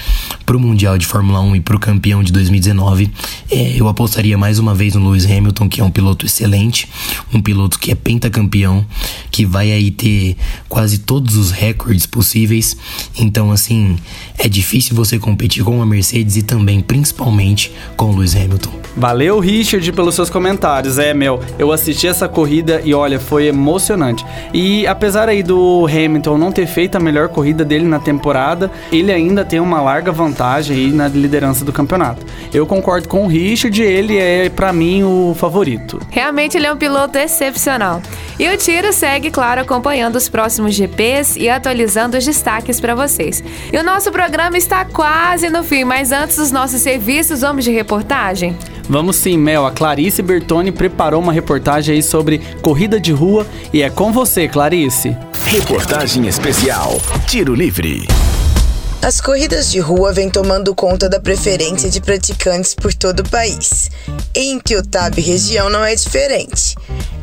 pro 0.46 0.60
Mundial 0.60 0.98
de 0.98 1.06
Fórmula 1.06 1.42
1 1.42 1.58
e 1.58 1.60
pro 1.60 1.80
campeão 1.80 2.24
de 2.24 2.32
2019, 2.32 3.12
é, 3.52 3.74
eu 3.76 3.88
apostaria 3.88 4.38
mais 4.38 4.60
uma 4.60 4.74
vez 4.74 4.96
no 4.96 5.10
Lewis 5.10 5.26
Hamilton, 5.26 5.68
que 5.68 5.82
é 5.82 5.84
um 5.84 5.92
piloto 5.92 6.26
excelente, 6.26 6.90
um 7.34 7.42
piloto 7.42 7.78
que 7.78 7.92
é 7.92 7.96
pentacampeão, 7.96 8.86
que 9.30 9.46
vai 9.46 9.72
aí 9.72 9.92
ter 9.92 10.38
quase 10.70 11.00
todos 11.00 11.36
os 11.36 11.52
recordes 11.52 12.06
possíveis. 12.06 12.78
Então, 13.18 13.52
assim, 13.52 13.98
é 14.38 14.48
difícil 14.48 14.96
você 14.96 15.20
competir 15.20 15.64
com 15.64 15.82
a 15.82 15.86
Mercedes 15.86 16.38
e 16.38 16.42
também, 16.42 16.80
principalmente, 16.82 17.72
com 17.96 18.12
o 18.12 18.16
Lewis 18.18 18.36
Hamilton. 18.36 18.72
Valeu, 18.96 19.40
Richard, 19.40 19.92
pelos 19.92 20.16
seus 20.16 20.30
comentários. 20.30 20.98
É, 20.98 21.14
meu, 21.14 21.40
eu 21.60 21.72
assisti 21.72 22.08
essa 22.08 22.28
corrida 22.28 22.82
e 22.84 22.96
olha, 22.96 23.20
foi 23.20 23.46
emocionante. 23.46 24.26
E 24.52 24.88
apesar 24.88 25.30
aí 25.30 25.44
do 25.44 25.86
Hamilton 25.86 26.38
não 26.38 26.52
ter 26.52 26.66
feito 26.66 26.96
a 26.96 27.00
melhor 27.00 27.30
corrida 27.30 27.57
dele 27.64 27.86
na 27.86 28.00
temporada, 28.00 28.72
ele 28.92 29.12
ainda 29.12 29.46
tem 29.46 29.60
uma 29.60 29.82
larga 29.82 30.12
vantagem 30.12 30.76
aí 30.76 30.92
na 30.92 31.08
liderança 31.08 31.64
do 31.64 31.74
campeonato. 31.74 32.26
Eu 32.54 32.66
concordo 32.66 33.08
com 33.08 33.26
o 33.26 33.28
Richard, 33.28 33.82
ele 33.82 34.18
é 34.18 34.50
para 34.50 34.72
mim 34.74 35.04
o 35.04 35.36
favorito. 35.38 36.00
Realmente 36.10 36.58
ele 36.58 36.68
é 36.68 36.74
um 36.74 36.78
piloto 36.78 37.18
excepcional. 37.18 38.02
E 38.40 38.48
o 38.48 38.58
Tiro 38.58 38.94
segue, 38.94 39.32
claro, 39.32 39.62
acompanhando 39.62 40.16
os 40.16 40.30
próximos 40.30 40.76
GPs 40.76 41.38
e 41.40 41.50
atualizando 41.50 42.18
os 42.18 42.26
destaques 42.26 42.80
para 42.80 42.94
vocês. 42.94 43.44
E 43.72 43.78
o 43.78 43.84
nosso 43.84 44.12
programa 44.12 44.58
está 44.58 44.86
quase 44.86 45.50
no 45.50 45.64
fim, 45.64 45.84
mas 45.84 46.12
antes 46.12 46.38
dos 46.38 46.52
nossos 46.52 46.82
serviços, 46.82 47.42
vamos 47.42 47.64
de 47.64 47.72
reportagem? 47.72 48.56
Vamos 48.90 49.18
sim, 49.18 49.38
Mel. 49.38 49.66
A 49.66 49.72
Clarice 49.72 50.22
Bertoni 50.22 50.72
preparou 50.72 51.22
uma 51.22 51.34
reportagem 51.34 51.96
aí 51.96 52.04
sobre 52.04 52.40
corrida 52.62 53.00
de 53.00 53.12
rua 53.12 53.46
e 53.74 53.82
é 53.82 53.90
com 53.90 54.12
você, 54.14 54.48
Clarice. 54.48 55.16
Reportagem 55.48 56.28
especial 56.28 57.00
Tiro 57.26 57.56
Livre. 57.56 58.06
As 59.02 59.22
corridas 59.22 59.72
de 59.72 59.80
rua 59.80 60.12
vêm 60.12 60.30
tomando 60.30 60.76
conta 60.76 61.08
da 61.08 61.22
preferência 61.22 61.90
de 61.90 62.02
praticantes 62.02 62.76
por 62.76 62.94
todo 62.94 63.22
o 63.22 63.30
país. 63.30 63.90
Em 64.36 64.60
Quiotab 64.60 65.18
região 65.22 65.70
não 65.70 65.86
é 65.86 65.96
diferente. 65.96 66.76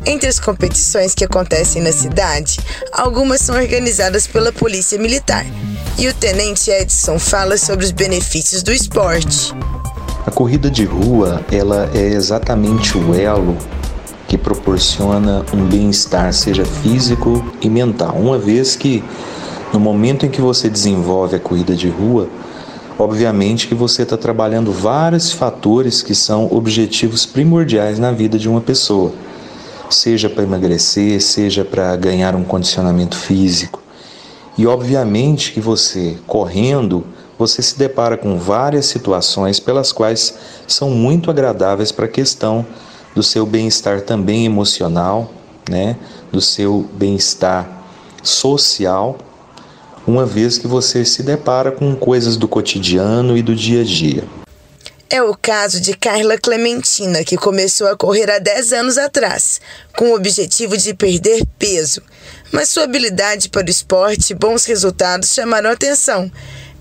Entre 0.06 0.26
as 0.26 0.40
competições 0.40 1.14
que 1.14 1.22
acontecem 1.22 1.82
na 1.82 1.92
cidade, 1.92 2.58
algumas 2.90 3.42
são 3.42 3.56
organizadas 3.56 4.26
pela 4.26 4.50
Polícia 4.50 4.98
Militar. 4.98 5.44
E 5.98 6.08
o 6.08 6.14
Tenente 6.14 6.70
Edson 6.70 7.18
fala 7.18 7.58
sobre 7.58 7.84
os 7.84 7.90
benefícios 7.90 8.62
do 8.62 8.72
esporte. 8.72 9.52
A 10.26 10.30
corrida 10.30 10.70
de 10.70 10.86
rua, 10.86 11.44
ela 11.52 11.90
é 11.94 12.06
exatamente 12.06 12.96
o 12.96 13.14
elo 13.14 13.58
que 14.34 14.38
proporciona 14.38 15.46
um 15.54 15.64
bem-estar, 15.64 16.32
seja 16.32 16.64
físico 16.64 17.52
e 17.60 17.68
mental, 17.68 18.16
uma 18.16 18.36
vez 18.36 18.74
que 18.74 19.04
no 19.72 19.78
momento 19.78 20.26
em 20.26 20.28
que 20.28 20.40
você 20.40 20.68
desenvolve 20.68 21.36
a 21.36 21.38
corrida 21.38 21.76
de 21.76 21.88
rua, 21.88 22.28
obviamente 22.98 23.68
que 23.68 23.76
você 23.76 24.02
está 24.02 24.16
trabalhando 24.16 24.72
vários 24.72 25.30
fatores 25.30 26.02
que 26.02 26.16
são 26.16 26.48
objetivos 26.50 27.24
primordiais 27.24 28.00
na 28.00 28.10
vida 28.10 28.36
de 28.36 28.48
uma 28.48 28.60
pessoa. 28.60 29.12
seja 29.88 30.28
para 30.28 30.42
emagrecer, 30.42 31.20
seja 31.20 31.64
para 31.64 31.94
ganhar 31.94 32.34
um 32.34 32.42
condicionamento 32.42 33.16
físico. 33.16 33.80
E 34.58 34.66
obviamente 34.66 35.52
que 35.52 35.60
você 35.60 36.16
correndo, 36.26 37.04
você 37.38 37.62
se 37.62 37.78
depara 37.78 38.16
com 38.16 38.36
várias 38.36 38.86
situações 38.86 39.60
pelas 39.60 39.92
quais 39.92 40.34
são 40.66 40.90
muito 40.90 41.30
agradáveis 41.30 41.92
para 41.92 42.06
a 42.06 42.08
questão 42.08 42.66
do 43.14 43.22
seu 43.22 43.46
bem-estar 43.46 44.00
também 44.00 44.44
emocional, 44.44 45.32
né? 45.68 45.96
Do 46.32 46.40
seu 46.40 46.88
bem-estar 46.94 47.68
social, 48.22 49.18
uma 50.06 50.26
vez 50.26 50.58
que 50.58 50.66
você 50.66 51.04
se 51.04 51.22
depara 51.22 51.70
com 51.70 51.94
coisas 51.94 52.36
do 52.36 52.48
cotidiano 52.48 53.36
e 53.36 53.42
do 53.42 53.54
dia 53.54 53.82
a 53.82 53.84
dia. 53.84 54.24
É 55.08 55.22
o 55.22 55.36
caso 55.40 55.80
de 55.80 55.94
Carla 55.94 56.36
Clementina, 56.36 57.22
que 57.22 57.36
começou 57.36 57.86
a 57.86 57.96
correr 57.96 58.28
há 58.30 58.38
10 58.38 58.72
anos 58.72 58.98
atrás, 58.98 59.60
com 59.96 60.10
o 60.10 60.16
objetivo 60.16 60.76
de 60.76 60.92
perder 60.92 61.46
peso. 61.56 62.02
Mas 62.50 62.70
sua 62.70 62.82
habilidade 62.82 63.48
para 63.48 63.66
o 63.66 63.70
esporte 63.70 64.32
e 64.32 64.34
bons 64.34 64.64
resultados 64.64 65.32
chamaram 65.32 65.70
atenção. 65.70 66.28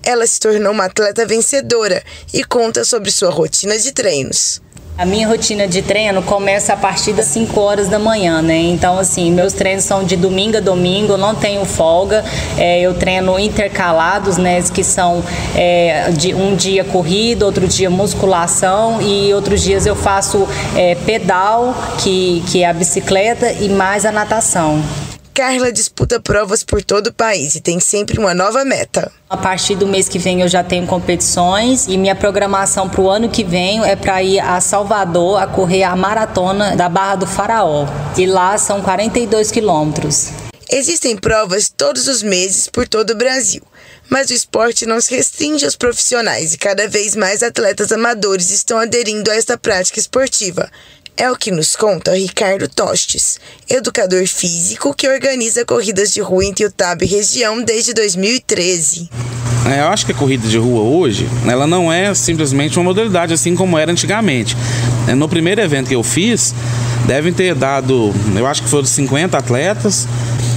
Ela 0.02 0.26
se 0.26 0.40
tornou 0.40 0.72
uma 0.72 0.86
atleta 0.86 1.24
vencedora 1.24 2.02
e 2.32 2.42
conta 2.42 2.84
sobre 2.84 3.10
sua 3.10 3.30
rotina 3.30 3.78
de 3.78 3.92
treinos. 3.92 4.60
A 4.96 5.04
minha 5.04 5.26
rotina 5.26 5.66
de 5.66 5.82
treino 5.82 6.22
começa 6.22 6.72
a 6.72 6.76
partir 6.76 7.12
das 7.14 7.24
5 7.26 7.60
horas 7.60 7.88
da 7.88 7.98
manhã, 7.98 8.40
né? 8.40 8.56
Então, 8.56 8.96
assim, 8.96 9.28
meus 9.32 9.52
treinos 9.52 9.82
são 9.82 10.04
de 10.04 10.14
domingo 10.16 10.58
a 10.58 10.60
domingo, 10.60 11.16
não 11.16 11.34
tenho 11.34 11.64
folga. 11.64 12.24
É, 12.56 12.80
eu 12.80 12.94
treino 12.94 13.36
intercalados, 13.36 14.36
né? 14.36 14.62
Que 14.72 14.84
são 14.84 15.20
é, 15.56 16.12
de 16.12 16.32
um 16.32 16.54
dia 16.54 16.84
corrida, 16.84 17.44
outro 17.44 17.66
dia 17.66 17.90
musculação 17.90 19.02
e 19.02 19.34
outros 19.34 19.64
dias 19.64 19.84
eu 19.84 19.96
faço 19.96 20.46
é, 20.76 20.94
pedal, 20.94 21.74
que, 21.98 22.44
que 22.46 22.62
é 22.62 22.68
a 22.68 22.72
bicicleta, 22.72 23.50
e 23.50 23.68
mais 23.68 24.06
a 24.06 24.12
natação. 24.12 24.80
Carla 25.34 25.72
disputa 25.72 26.20
provas 26.20 26.62
por 26.62 26.80
todo 26.80 27.08
o 27.08 27.12
país 27.12 27.56
e 27.56 27.60
tem 27.60 27.80
sempre 27.80 28.20
uma 28.20 28.32
nova 28.32 28.64
meta. 28.64 29.10
A 29.28 29.36
partir 29.36 29.74
do 29.74 29.84
mês 29.84 30.08
que 30.08 30.16
vem 30.16 30.42
eu 30.42 30.48
já 30.48 30.62
tenho 30.62 30.86
competições 30.86 31.88
e 31.88 31.98
minha 31.98 32.14
programação 32.14 32.88
para 32.88 33.00
o 33.00 33.10
ano 33.10 33.28
que 33.28 33.42
vem 33.42 33.84
é 33.84 33.96
para 33.96 34.22
ir 34.22 34.38
a 34.38 34.60
Salvador 34.60 35.42
a 35.42 35.48
correr 35.48 35.82
a 35.82 35.96
maratona 35.96 36.76
da 36.76 36.88
Barra 36.88 37.16
do 37.16 37.26
Faraó. 37.26 37.84
E 38.16 38.26
lá 38.26 38.56
são 38.56 38.80
42 38.80 39.50
quilômetros. 39.50 40.28
Existem 40.70 41.16
provas 41.16 41.68
todos 41.68 42.06
os 42.06 42.22
meses 42.22 42.68
por 42.68 42.86
todo 42.86 43.10
o 43.10 43.16
Brasil. 43.16 43.62
Mas 44.08 44.30
o 44.30 44.34
esporte 44.34 44.86
não 44.86 45.00
se 45.00 45.16
restringe 45.16 45.64
aos 45.64 45.74
profissionais 45.74 46.54
e 46.54 46.58
cada 46.58 46.86
vez 46.86 47.16
mais 47.16 47.42
atletas 47.42 47.90
amadores 47.90 48.50
estão 48.50 48.78
aderindo 48.78 49.28
a 49.32 49.34
esta 49.34 49.58
prática 49.58 49.98
esportiva. 49.98 50.70
É 51.16 51.30
o 51.30 51.36
que 51.36 51.52
nos 51.52 51.76
conta 51.76 52.16
Ricardo 52.16 52.66
Tostes, 52.66 53.38
educador 53.70 54.26
físico 54.26 54.92
que 54.92 55.08
organiza 55.08 55.64
corridas 55.64 56.12
de 56.12 56.20
rua 56.20 56.44
em 56.44 56.52
Tiltaba 56.52 57.04
e 57.04 57.06
região 57.06 57.62
desde 57.62 57.94
2013. 57.94 59.08
É, 59.72 59.80
eu 59.80 59.88
acho 59.88 60.04
que 60.04 60.10
a 60.10 60.14
corrida 60.14 60.48
de 60.48 60.58
rua 60.58 60.82
hoje, 60.82 61.28
ela 61.46 61.68
não 61.68 61.92
é 61.92 62.12
simplesmente 62.14 62.76
uma 62.78 62.84
modalidade 62.84 63.32
assim 63.32 63.54
como 63.54 63.78
era 63.78 63.92
antigamente. 63.92 64.56
É, 65.06 65.14
no 65.14 65.28
primeiro 65.28 65.60
evento 65.60 65.86
que 65.86 65.94
eu 65.94 66.02
fiz, 66.02 66.52
devem 67.06 67.32
ter 67.32 67.54
dado, 67.54 68.12
eu 68.36 68.46
acho 68.46 68.64
que 68.64 68.68
foram 68.68 68.84
50 68.84 69.38
atletas, 69.38 70.08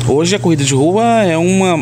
Hoje 0.10 0.38
a 0.38 0.40
corrida 0.40 0.64
de 0.64 0.74
rua 0.74 1.04
é 1.24 1.38
uma, 1.38 1.76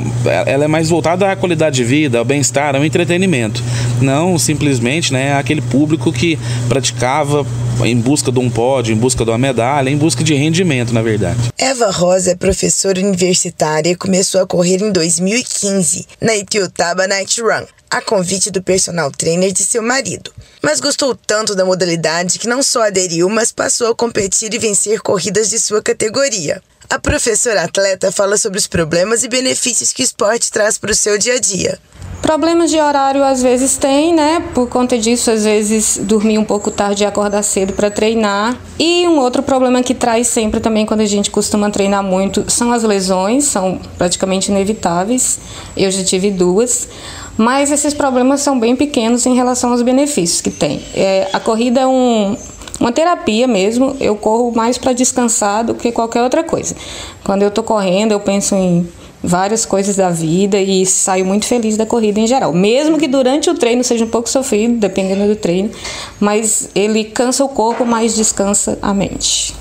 ela 0.48 0.66
é 0.66 0.68
mais 0.68 0.90
voltada 0.90 1.32
à 1.32 1.36
qualidade 1.36 1.76
de 1.76 1.84
vida, 1.84 2.18
ao 2.18 2.26
bem-estar, 2.26 2.76
ao 2.76 2.84
entretenimento, 2.84 3.62
não 4.02 4.40
simplesmente, 4.40 5.14
né, 5.14 5.38
aquele 5.38 5.62
público 5.62 6.12
que 6.12 6.40
praticava 6.68 7.46
em 7.84 7.96
busca 7.96 8.32
de 8.32 8.40
um 8.40 8.50
pódio, 8.50 8.96
em 8.96 8.98
busca 8.98 9.24
de 9.24 9.30
uma 9.30 9.38
medalha, 9.38 9.92
em 9.92 9.98
busca 9.98 10.24
de 10.24 10.34
rendimento, 10.34 10.92
na 10.92 11.04
verdade. 11.04 11.38
Eva 11.56 11.92
Rosa 11.92 12.32
é 12.32 12.36
professora 12.36 13.00
universitária 13.00 13.92
e 13.92 13.96
começou 13.96 14.42
a 14.42 14.48
correr 14.48 14.82
em 14.82 14.92
2015 14.92 16.08
na 16.20 16.36
Itiutaba 16.36 17.08
Night 17.08 17.40
Run, 17.40 17.66
a 17.92 18.02
convite 18.02 18.50
do 18.50 18.64
personal 18.64 19.12
trainer 19.12 19.52
de 19.52 19.64
seu 19.64 19.84
marido. 19.84 20.32
Mas 20.64 20.80
gostou 20.80 21.16
tanto 21.16 21.54
da 21.54 21.64
modalidade 21.64 22.40
que 22.40 22.48
não 22.48 22.64
só 22.64 22.88
aderiu, 22.88 23.30
mas 23.30 23.52
passou 23.52 23.92
a 23.92 23.96
competir 23.96 24.52
e 24.52 24.58
vencer 24.58 25.00
corridas 25.02 25.52
de 25.52 25.60
sua 25.60 25.80
categoria. 25.80 26.60
A 26.90 27.00
professora 27.00 27.64
atleta 27.64 28.12
fala 28.12 28.38
sobre 28.38 28.60
os 28.60 28.68
problemas 28.68 29.24
e 29.24 29.28
benefícios 29.28 29.92
que 29.92 30.04
o 30.04 30.06
esporte 30.06 30.52
traz 30.52 30.78
para 30.78 30.92
o 30.92 30.96
seu 30.96 31.18
dia 31.18 31.34
a 31.34 31.40
dia. 31.40 31.80
Problemas 32.22 32.72
de 32.72 32.80
horário 32.80 33.24
às 33.24 33.42
vezes 33.42 33.76
tem, 33.78 34.14
né? 34.14 34.44
Por 34.54 34.68
conta 34.68 34.98
disso, 34.98 35.30
às 35.30 35.44
vezes 35.44 36.00
dormir 36.02 36.38
um 36.38 36.44
pouco 36.44 36.72
tarde 36.72 37.04
e 37.04 37.06
acordar 37.06 37.44
cedo 37.44 37.74
para 37.74 37.92
treinar. 37.92 38.58
E 38.80 39.08
um 39.08 39.20
outro 39.20 39.44
problema 39.44 39.84
que 39.84 39.94
traz 39.94 40.28
sempre 40.28 40.60
também 40.60 40.86
quando 40.86 41.02
a 41.02 41.06
gente 41.06 41.30
costuma 41.30 41.70
treinar 41.70 42.04
muito 42.04 42.50
são 42.50 42.72
as 42.72 42.84
lesões, 42.84 43.46
são 43.46 43.80
praticamente 43.98 44.50
inevitáveis. 44.50 45.40
Eu 45.76 45.92
já 45.92 46.04
tive 46.04 46.32
duas. 46.32 46.88
Mas 47.38 47.72
esses 47.72 47.94
problemas 47.94 48.42
são 48.42 48.60
bem 48.60 48.76
pequenos 48.76 49.26
em 49.26 49.36
relação 49.36 49.72
aos 49.72 49.82
benefícios 49.82 50.40
que 50.40 50.50
tem. 50.50 50.82
É, 50.94 51.30
a 51.34 51.40
corrida 51.40 51.82
é 51.82 51.88
um, 51.88 52.38
uma 52.86 52.92
terapia 52.92 53.48
mesmo. 53.48 53.98
Eu 54.00 54.16
corro 54.16 54.52
mais 54.52 54.78
para 54.78 54.94
descansar 54.94 55.66
do 55.66 55.74
que 55.74 55.92
qualquer 55.92 56.22
outra 56.22 56.44
coisa. 56.44 56.76
Quando 57.24 57.42
eu 57.42 57.48
estou 57.48 57.64
correndo, 57.64 58.12
eu 58.12 58.20
penso 58.20 58.54
em 58.54 58.88
várias 59.24 59.66
coisas 59.66 59.96
da 59.96 60.12
vida 60.12 60.60
e 60.60 60.86
saio 60.86 61.26
muito 61.26 61.48
feliz 61.48 61.76
da 61.78 61.86
corrida 61.88 62.20
em 62.20 62.28
geral. 62.28 62.54
Mesmo 62.54 63.00
que 63.00 63.08
durante 63.08 63.50
o 63.50 63.56
treino 63.56 63.84
seja 63.84 64.06
um 64.06 64.10
pouco 64.10 64.30
sofrido, 64.30 64.78
dependendo 64.78 65.28
do 65.28 65.36
treino, 65.36 65.72
mas 66.20 66.70
ele 66.76 67.06
cansa 67.06 67.44
o 67.44 67.50
corpo, 67.50 67.84
mas 67.86 68.14
descansa 68.14 68.78
a 68.84 68.94
mente. 68.94 69.56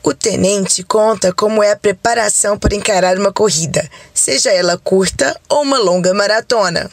O 0.00 0.14
tenente 0.14 0.84
conta 0.84 1.32
como 1.32 1.60
é 1.60 1.72
a 1.72 1.76
preparação 1.76 2.56
para 2.56 2.76
encarar 2.76 3.18
uma 3.18 3.32
corrida, 3.32 3.90
seja 4.14 4.50
ela 4.52 4.78
curta 4.78 5.36
ou 5.48 5.62
uma 5.62 5.78
longa 5.78 6.14
maratona. 6.14 6.88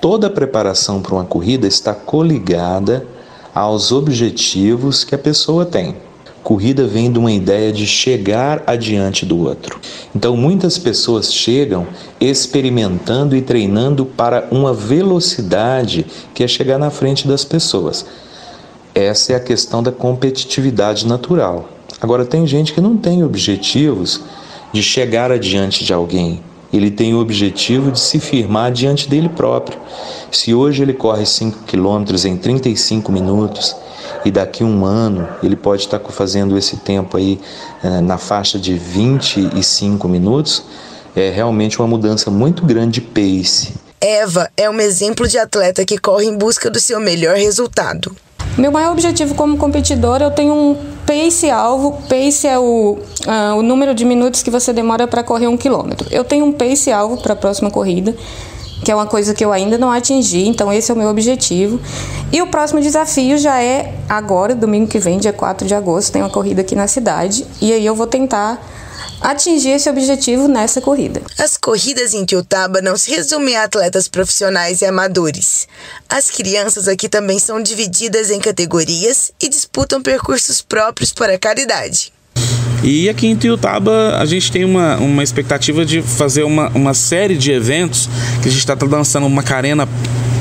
Toda 0.00 0.26
a 0.26 0.30
preparação 0.30 1.00
para 1.00 1.14
uma 1.14 1.24
corrida 1.24 1.68
está 1.68 1.94
coligada 1.94 3.06
aos 3.54 3.92
objetivos 3.92 5.04
que 5.04 5.14
a 5.14 5.18
pessoa 5.18 5.64
tem. 5.64 5.96
Corrida 6.42 6.86
vem 6.86 7.12
de 7.12 7.18
uma 7.18 7.30
ideia 7.30 7.70
de 7.70 7.86
chegar 7.86 8.62
adiante 8.66 9.26
do 9.26 9.38
outro. 9.38 9.78
Então, 10.14 10.36
muitas 10.36 10.78
pessoas 10.78 11.32
chegam 11.32 11.86
experimentando 12.18 13.36
e 13.36 13.42
treinando 13.42 14.06
para 14.06 14.48
uma 14.50 14.72
velocidade 14.72 16.06
que 16.32 16.42
é 16.42 16.48
chegar 16.48 16.78
na 16.78 16.90
frente 16.90 17.28
das 17.28 17.44
pessoas. 17.44 18.06
Essa 18.94 19.34
é 19.34 19.36
a 19.36 19.40
questão 19.40 19.82
da 19.82 19.92
competitividade 19.92 21.06
natural. 21.06 21.68
Agora, 22.00 22.24
tem 22.24 22.46
gente 22.46 22.72
que 22.72 22.80
não 22.80 22.96
tem 22.96 23.22
objetivos 23.22 24.22
de 24.72 24.82
chegar 24.82 25.30
adiante 25.30 25.84
de 25.84 25.92
alguém, 25.92 26.42
ele 26.72 26.90
tem 26.90 27.14
o 27.14 27.20
objetivo 27.20 27.90
de 27.90 28.00
se 28.00 28.20
firmar 28.20 28.70
diante 28.70 29.08
dele 29.08 29.28
próprio. 29.28 29.78
Se 30.30 30.54
hoje 30.54 30.82
ele 30.82 30.92
corre 30.92 31.26
5 31.26 31.64
quilômetros 31.64 32.24
em 32.24 32.36
35 32.36 33.10
minutos 33.10 33.76
e 34.24 34.30
daqui 34.30 34.62
a 34.62 34.66
um 34.66 34.84
ano 34.84 35.28
ele 35.42 35.56
pode 35.56 35.82
estar 35.82 35.98
fazendo 35.98 36.56
esse 36.56 36.76
tempo 36.76 37.16
aí 37.16 37.40
eh, 37.82 38.00
na 38.00 38.18
faixa 38.18 38.58
de 38.58 38.74
25 38.74 40.08
minutos, 40.08 40.64
é 41.16 41.30
realmente 41.30 41.78
uma 41.80 41.88
mudança 41.88 42.30
muito 42.30 42.64
grande 42.64 43.00
de 43.00 43.00
pace. 43.00 43.74
Eva 44.00 44.48
é 44.56 44.70
um 44.70 44.80
exemplo 44.80 45.28
de 45.28 45.38
atleta 45.38 45.84
que 45.84 45.98
corre 45.98 46.24
em 46.24 46.36
busca 46.36 46.70
do 46.70 46.80
seu 46.80 47.00
melhor 47.00 47.36
resultado. 47.36 48.16
Meu 48.58 48.70
maior 48.72 48.92
objetivo 48.92 49.34
como 49.34 49.56
competidor, 49.56 50.20
eu 50.20 50.30
tenho 50.30 50.52
um 50.52 50.76
pace 51.06 51.50
alvo. 51.50 51.98
Pace 52.08 52.46
é 52.46 52.58
o, 52.58 52.98
uh, 53.26 53.56
o 53.58 53.62
número 53.62 53.94
de 53.94 54.04
minutos 54.04 54.42
que 54.42 54.50
você 54.50 54.72
demora 54.72 55.06
para 55.06 55.22
correr 55.22 55.46
um 55.46 55.56
quilômetro. 55.56 56.06
Eu 56.10 56.24
tenho 56.24 56.44
um 56.44 56.52
pace 56.52 56.92
alvo 56.92 57.16
para 57.16 57.32
a 57.32 57.36
próxima 57.36 57.70
corrida, 57.70 58.14
que 58.84 58.90
é 58.90 58.94
uma 58.94 59.06
coisa 59.06 59.34
que 59.34 59.44
eu 59.44 59.52
ainda 59.52 59.78
não 59.78 59.90
atingi, 59.90 60.46
então 60.46 60.72
esse 60.72 60.90
é 60.90 60.94
o 60.94 60.96
meu 60.96 61.08
objetivo. 61.08 61.80
E 62.32 62.40
o 62.42 62.46
próximo 62.46 62.80
desafio 62.80 63.38
já 63.38 63.60
é 63.62 63.94
agora, 64.08 64.54
domingo 64.54 64.86
que 64.86 64.98
vem, 64.98 65.18
dia 65.18 65.32
4 65.32 65.66
de 65.66 65.74
agosto, 65.74 66.12
tem 66.12 66.22
uma 66.22 66.30
corrida 66.30 66.60
aqui 66.60 66.74
na 66.74 66.86
cidade, 66.86 67.46
e 67.60 67.72
aí 67.72 67.84
eu 67.84 67.94
vou 67.94 68.06
tentar 68.06 68.64
atingir 69.20 69.70
esse 69.70 69.88
objetivo 69.88 70.48
nessa 70.48 70.80
corrida. 70.80 71.22
As 71.38 71.56
corridas 71.56 72.14
em 72.14 72.24
Tiltaba 72.24 72.80
não 72.80 72.96
se 72.96 73.10
resumem 73.10 73.56
a 73.56 73.64
atletas 73.64 74.08
profissionais 74.08 74.80
e 74.80 74.86
amadores. 74.86 75.68
As 76.08 76.30
crianças 76.30 76.88
aqui 76.88 77.08
também 77.08 77.38
são 77.38 77.62
divididas 77.62 78.30
em 78.30 78.40
categorias 78.40 79.32
e 79.40 79.48
disputam 79.48 80.02
percursos 80.02 80.62
próprios 80.62 81.12
para 81.12 81.34
a 81.34 81.38
caridade. 81.38 82.12
E 82.82 83.10
aqui 83.10 83.26
em 83.26 83.36
Tiltaba 83.36 84.16
a 84.18 84.24
gente 84.24 84.50
tem 84.50 84.64
uma, 84.64 84.96
uma 84.96 85.22
expectativa 85.22 85.84
de 85.84 86.00
fazer 86.00 86.44
uma, 86.44 86.68
uma 86.70 86.94
série 86.94 87.36
de 87.36 87.52
eventos 87.52 88.08
que 88.42 88.48
a 88.48 88.50
gente 88.50 88.60
está 88.60 88.76
lançando 88.80 89.26
uma 89.26 89.42
carena 89.42 89.86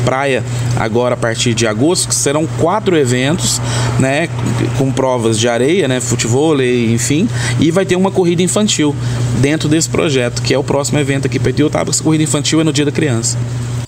praia 0.10 0.44
agora 0.76 1.14
a 1.14 1.18
partir 1.18 1.54
de 1.54 1.68
agosto, 1.68 2.08
que 2.08 2.16
serão 2.16 2.48
quatro 2.60 2.98
eventos, 2.98 3.62
né, 4.00 4.28
com 4.76 4.92
provas 4.92 5.38
de 5.38 5.48
areia, 5.48 5.88
né, 5.88 6.02
futebol, 6.02 6.60
enfim, 6.60 7.30
e 7.60 7.70
vai 7.70 7.86
ter 7.86 7.96
uma 7.96 8.10
corrida 8.10 8.42
infantil 8.42 8.96
dentro 9.40 9.70
desse 9.70 9.88
projeto, 9.88 10.42
que 10.42 10.52
é 10.52 10.58
o 10.58 10.64
próximo 10.64 10.98
evento 10.98 11.28
aqui 11.28 11.38
para 11.38 11.52
Etiotaba, 11.52 11.92
essa 11.92 12.02
corrida 12.02 12.24
infantil 12.24 12.60
é 12.60 12.64
no 12.64 12.74
Dia 12.74 12.86
da 12.86 12.92
Criança. 12.92 13.38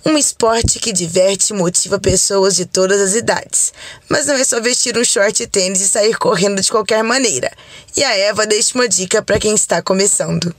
Um 0.05 0.15
esporte 0.15 0.77
que 0.77 0.93
diverte 0.93 1.53
e 1.53 1.55
motiva 1.55 1.99
pessoas 1.99 2.55
de 2.55 2.65
todas 2.65 3.01
as 3.01 3.15
idades. 3.15 3.73
Mas 4.07 4.27
não 4.27 4.35
é 4.35 4.43
só 4.43 4.59
vestir 4.61 4.95
um 4.97 5.03
short 5.03 5.41
e 5.41 5.47
tênis 5.47 5.81
e 5.81 5.87
sair 5.87 6.17
correndo 6.17 6.61
de 6.61 6.69
qualquer 6.69 7.03
maneira. 7.03 7.51
E 7.97 8.03
a 8.03 8.15
Eva 8.15 8.45
deixa 8.45 8.75
uma 8.75 8.87
dica 8.87 9.23
para 9.23 9.39
quem 9.39 9.55
está 9.55 9.81
começando. 9.81 10.53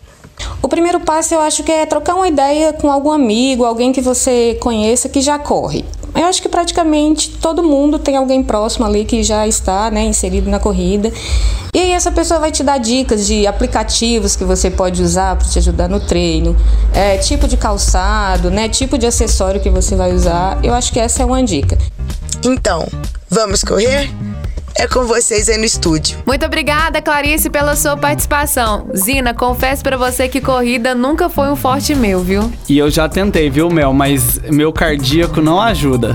O 0.62 0.68
primeiro 0.68 1.00
passo 1.00 1.34
eu 1.34 1.40
acho 1.40 1.62
que 1.62 1.72
é 1.72 1.86
trocar 1.86 2.14
uma 2.14 2.28
ideia 2.28 2.72
com 2.72 2.90
algum 2.90 3.10
amigo, 3.10 3.64
alguém 3.64 3.92
que 3.92 4.00
você 4.00 4.56
conheça 4.60 5.08
que 5.08 5.20
já 5.20 5.38
corre. 5.38 5.84
Eu 6.14 6.26
acho 6.26 6.42
que 6.42 6.48
praticamente 6.48 7.30
todo 7.30 7.62
mundo 7.62 7.98
tem 7.98 8.16
alguém 8.16 8.42
próximo 8.42 8.84
ali 8.84 9.04
que 9.04 9.22
já 9.22 9.46
está 9.46 9.90
né, 9.90 10.04
inserido 10.04 10.50
na 10.50 10.58
corrida. 10.58 11.10
E 11.74 11.78
aí 11.78 11.92
essa 11.92 12.12
pessoa 12.12 12.38
vai 12.38 12.52
te 12.52 12.62
dar 12.62 12.78
dicas 12.78 13.26
de 13.26 13.46
aplicativos 13.46 14.36
que 14.36 14.44
você 14.44 14.70
pode 14.70 15.02
usar 15.02 15.36
para 15.36 15.48
te 15.48 15.58
ajudar 15.58 15.88
no 15.88 16.00
treino, 16.00 16.54
é, 16.92 17.16
tipo 17.16 17.48
de 17.48 17.56
calçado, 17.56 18.50
né, 18.50 18.68
tipo 18.68 18.98
de 18.98 19.06
acessório 19.06 19.60
que 19.60 19.70
você 19.70 19.96
vai 19.96 20.12
usar. 20.12 20.62
Eu 20.62 20.74
acho 20.74 20.92
que 20.92 21.00
essa 21.00 21.22
é 21.22 21.26
uma 21.26 21.42
dica. 21.42 21.78
Então, 22.44 22.86
vamos 23.30 23.64
correr? 23.64 24.10
É 24.76 24.86
com 24.86 25.04
vocês 25.04 25.48
aí 25.48 25.58
no 25.58 25.64
estúdio. 25.64 26.18
Muito 26.26 26.44
obrigada, 26.44 27.00
Clarice, 27.00 27.50
pela 27.50 27.76
sua 27.76 27.96
participação. 27.96 28.88
Zina, 28.96 29.34
confesso 29.34 29.82
para 29.82 29.96
você 29.96 30.28
que 30.28 30.40
corrida 30.40 30.94
nunca 30.94 31.28
foi 31.28 31.48
um 31.48 31.56
forte 31.56 31.94
meu, 31.94 32.20
viu? 32.20 32.52
E 32.68 32.78
eu 32.78 32.90
já 32.90 33.08
tentei, 33.08 33.50
viu, 33.50 33.70
Mel, 33.70 33.92
mas 33.92 34.38
meu 34.50 34.72
cardíaco 34.72 35.40
não 35.40 35.60
ajuda. 35.60 36.14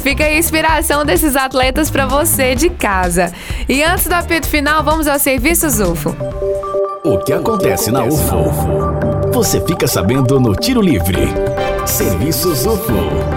Fica 0.00 0.24
aí 0.24 0.36
a 0.36 0.38
inspiração 0.38 1.04
desses 1.04 1.34
atletas 1.34 1.90
para 1.90 2.06
você 2.06 2.54
de 2.54 2.68
casa. 2.68 3.32
E 3.68 3.82
antes 3.82 4.06
do 4.06 4.12
apito 4.12 4.46
final, 4.46 4.84
vamos 4.84 5.06
aos 5.06 5.22
serviços 5.22 5.80
UFO. 5.80 6.14
O 7.02 7.18
que 7.18 7.32
acontece 7.32 7.90
na 7.90 8.04
UFO? 8.04 9.32
Você 9.32 9.60
fica 9.62 9.86
sabendo 9.86 10.38
no 10.38 10.54
Tiro 10.54 10.80
Livre. 10.80 11.28
Serviços 11.86 12.66
UFO. 12.66 13.33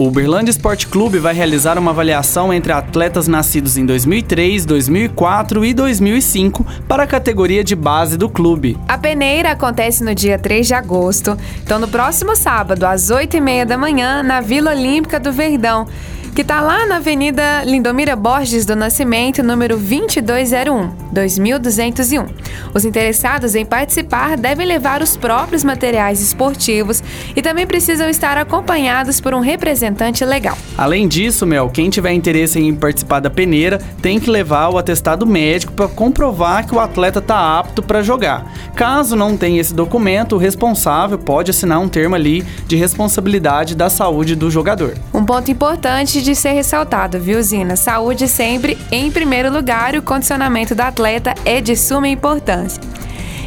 O 0.00 0.06
Uberlândia 0.06 0.50
Esporte 0.50 0.86
Clube 0.86 1.18
vai 1.18 1.34
realizar 1.34 1.76
uma 1.76 1.90
avaliação 1.90 2.54
entre 2.54 2.72
atletas 2.72 3.28
nascidos 3.28 3.76
em 3.76 3.84
2003, 3.84 4.64
2004 4.64 5.62
e 5.62 5.74
2005 5.74 6.66
para 6.88 7.02
a 7.02 7.06
categoria 7.06 7.62
de 7.62 7.76
base 7.76 8.16
do 8.16 8.26
clube. 8.26 8.78
A 8.88 8.96
peneira 8.96 9.50
acontece 9.50 10.02
no 10.02 10.14
dia 10.14 10.38
3 10.38 10.68
de 10.68 10.72
agosto, 10.72 11.36
então 11.62 11.78
no 11.78 11.86
próximo 11.86 12.34
sábado, 12.34 12.84
às 12.84 13.10
8h30 13.10 13.66
da 13.66 13.76
manhã, 13.76 14.22
na 14.22 14.40
Vila 14.40 14.70
Olímpica 14.70 15.20
do 15.20 15.34
Verdão 15.34 15.86
que 16.34 16.42
está 16.42 16.60
lá 16.60 16.86
na 16.86 16.96
Avenida 16.96 17.64
Lindomira 17.64 18.14
Borges 18.14 18.64
do 18.64 18.76
Nascimento, 18.76 19.42
número 19.42 19.76
2201, 19.76 20.90
2201. 21.12 22.26
Os 22.72 22.84
interessados 22.84 23.54
em 23.54 23.64
participar 23.64 24.36
devem 24.36 24.66
levar 24.66 25.02
os 25.02 25.16
próprios 25.16 25.64
materiais 25.64 26.20
esportivos 26.20 27.02
e 27.34 27.42
também 27.42 27.66
precisam 27.66 28.08
estar 28.08 28.38
acompanhados 28.38 29.20
por 29.20 29.34
um 29.34 29.40
representante 29.40 30.24
legal. 30.24 30.56
Além 30.78 31.08
disso, 31.08 31.44
Mel, 31.44 31.68
quem 31.68 31.90
tiver 31.90 32.12
interesse 32.12 32.60
em 32.60 32.74
participar 32.74 33.20
da 33.20 33.30
peneira 33.30 33.78
tem 34.00 34.20
que 34.20 34.30
levar 34.30 34.68
o 34.68 34.78
atestado 34.78 35.26
médico 35.26 35.72
para 35.72 35.88
comprovar 35.88 36.66
que 36.66 36.74
o 36.74 36.80
atleta 36.80 37.18
está 37.18 37.58
apto 37.58 37.82
para 37.82 38.02
jogar. 38.02 38.52
Caso 38.74 39.16
não 39.16 39.36
tenha 39.36 39.60
esse 39.60 39.74
documento, 39.74 40.36
o 40.36 40.38
responsável 40.38 41.18
pode 41.18 41.50
assinar 41.50 41.80
um 41.80 41.88
termo 41.88 42.14
ali 42.14 42.44
de 42.66 42.76
responsabilidade 42.76 43.74
da 43.74 43.90
saúde 43.90 44.36
do 44.36 44.50
jogador. 44.50 44.94
Um 45.12 45.24
ponto 45.24 45.50
importante 45.50 46.19
de 46.22 46.34
ser 46.34 46.52
ressaltado, 46.52 47.18
viu, 47.18 47.42
Zina? 47.42 47.76
Saúde 47.76 48.28
sempre 48.28 48.76
em 48.90 49.10
primeiro 49.10 49.52
lugar 49.52 49.94
e 49.94 49.98
o 49.98 50.02
condicionamento 50.02 50.74
do 50.74 50.80
atleta 50.80 51.34
é 51.44 51.60
de 51.60 51.76
suma 51.76 52.08
importância. 52.08 52.82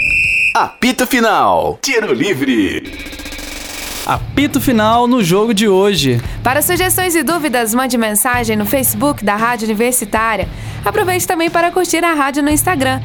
Apito 0.54 1.06
Final. 1.06 1.78
Tiro 1.80 2.12
livre. 2.12 3.16
Apito 4.06 4.60
final 4.60 5.08
no 5.08 5.22
jogo 5.24 5.52
de 5.52 5.68
hoje. 5.68 6.20
Para 6.40 6.62
sugestões 6.62 7.16
e 7.16 7.24
dúvidas, 7.24 7.74
mande 7.74 7.98
mensagem 7.98 8.56
no 8.56 8.64
Facebook 8.64 9.24
da 9.24 9.34
Rádio 9.34 9.64
Universitária. 9.66 10.48
Aproveite 10.84 11.26
também 11.26 11.50
para 11.50 11.72
curtir 11.72 12.04
a 12.04 12.14
rádio 12.14 12.40
no 12.40 12.48
Instagram, 12.48 13.00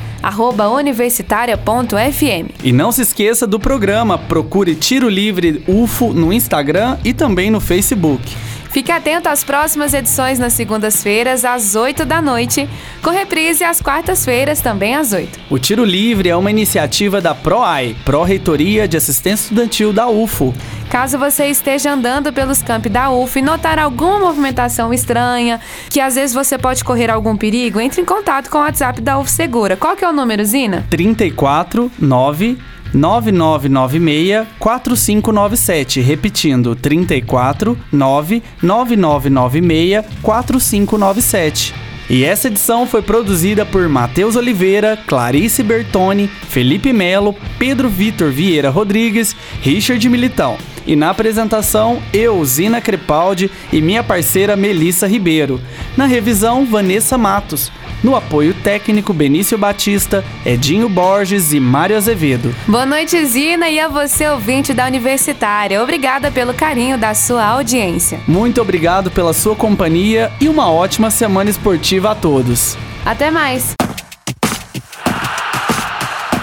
universitária.fm. 0.78 2.52
E 2.64 2.72
não 2.72 2.92
se 2.92 3.02
esqueça 3.02 3.48
do 3.48 3.60
programa 3.60 4.20
Procure 4.20 4.76
Tiro 4.76 5.10
Livre 5.10 5.64
UFO 5.68 6.14
no 6.14 6.32
Instagram 6.32 7.00
e 7.04 7.12
também 7.12 7.50
no 7.50 7.60
Facebook. 7.60 8.22
Fique 8.72 8.90
atento 8.90 9.28
às 9.28 9.44
próximas 9.44 9.94
edições 9.94 10.40
nas 10.40 10.54
segundas-feiras, 10.54 11.44
às 11.44 11.76
8 11.76 12.06
da 12.06 12.22
noite, 12.22 12.70
com 13.04 13.10
reprise 13.10 13.66
às 13.66 13.82
quartas-feiras, 13.82 14.62
também 14.62 14.96
às 14.96 15.12
8. 15.12 15.40
O 15.50 15.60
Tiro 15.60 15.84
Livre 15.84 16.30
é 16.30 16.36
uma 16.38 16.50
iniciativa 16.50 17.20
da 17.20 17.36
PROAI, 17.36 17.98
Pró-Reitoria 18.06 18.88
de 18.88 18.96
Assistência 18.96 19.44
Estudantil 19.44 19.92
da 19.92 20.08
UFO. 20.08 20.54
Caso 20.90 21.18
você 21.18 21.48
esteja 21.48 21.92
andando 21.92 22.32
pelos 22.32 22.62
campi 22.62 22.88
da 22.88 23.12
UF 23.12 23.38
e 23.38 23.42
notar 23.42 23.78
alguma 23.78 24.20
movimentação 24.20 24.94
estranha, 24.94 25.60
que 25.90 26.00
às 26.00 26.16
vezes 26.16 26.34
você 26.34 26.58
pode 26.58 26.82
correr 26.86 27.10
algum 27.10 27.36
perigo, 27.36 27.82
entre 27.82 28.02
em 28.02 28.06
contato 28.06 28.50
com 28.50 28.58
o 28.58 28.62
WhatsApp 28.62 29.02
da 29.02 29.20
UF 29.20 29.30
Segura. 29.30 29.76
Qual 29.76 29.98
que 29.98 30.06
é 30.06 30.10
o 30.10 30.14
número, 30.14 30.46
Zina? 30.46 30.86
34 30.90 31.92
9 32.00 32.58
9996 32.94 34.48
4597, 34.60 36.02
repetindo 36.02 36.76
34 36.76 37.78
99996 37.92 40.06
4597. 40.22 41.74
E 42.10 42.26
essa 42.26 42.48
edição 42.48 42.86
foi 42.86 43.02
produzida 43.02 43.66
por 43.66 43.88
Matheus 43.88 44.36
Oliveira, 44.36 44.98
Clarice 45.08 45.64
Bertoni, 45.64 46.28
Felipe 46.28 46.92
Melo, 46.92 47.34
Pedro 47.58 47.88
Vitor 47.88 48.30
Vieira 48.30 48.70
Rodrigues, 48.70 49.34
Richard 49.62 50.10
Militão. 50.10 50.58
E 50.86 50.96
na 50.96 51.10
apresentação, 51.10 52.02
eu, 52.14 52.44
Zina 52.44 52.82
Crepaldi 52.82 53.50
e 53.72 53.82
minha 53.82 54.04
parceira 54.04 54.56
Melissa 54.56 55.08
Ribeiro. 55.08 55.62
Na 55.96 56.06
revisão, 56.06 56.66
Vanessa 56.66 57.18
Matos. 57.18 57.72
No 58.04 58.16
apoio 58.16 58.54
técnico, 58.54 59.14
Benício 59.14 59.58
Batista, 59.58 60.26
Edinho 60.44 60.90
Borges 60.90 61.54
e 61.54 61.60
Mário 61.60 61.96
Azevedo. 61.96 62.54
Boa 62.68 62.86
noite, 62.86 63.24
Zina, 63.26 63.70
e 63.70 63.80
a 63.80 63.88
você, 63.88 64.28
ouvinte 64.28 64.74
da 64.74 64.88
Universitária. 64.88 65.82
Obrigada 65.82 66.32
pelo 66.32 66.54
carinho 66.54 66.98
da 66.98 67.14
sua 67.14 67.46
audiência. 67.46 68.20
Muito 68.28 68.60
obrigado 68.60 69.12
pela 69.12 69.34
sua 69.34 69.56
companhia 69.56 70.32
e 70.42 70.50
uma 70.50 70.72
ótima 70.72 71.12
semana 71.12 71.50
esportiva 71.50 72.12
a 72.12 72.16
todos. 72.16 72.76
Até 73.06 73.30
mais. 73.30 73.76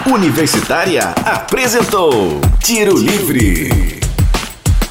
Universitária 0.05 1.13
apresentou 1.25 2.39
Tiro 2.63 2.97
Livre. 2.97 3.98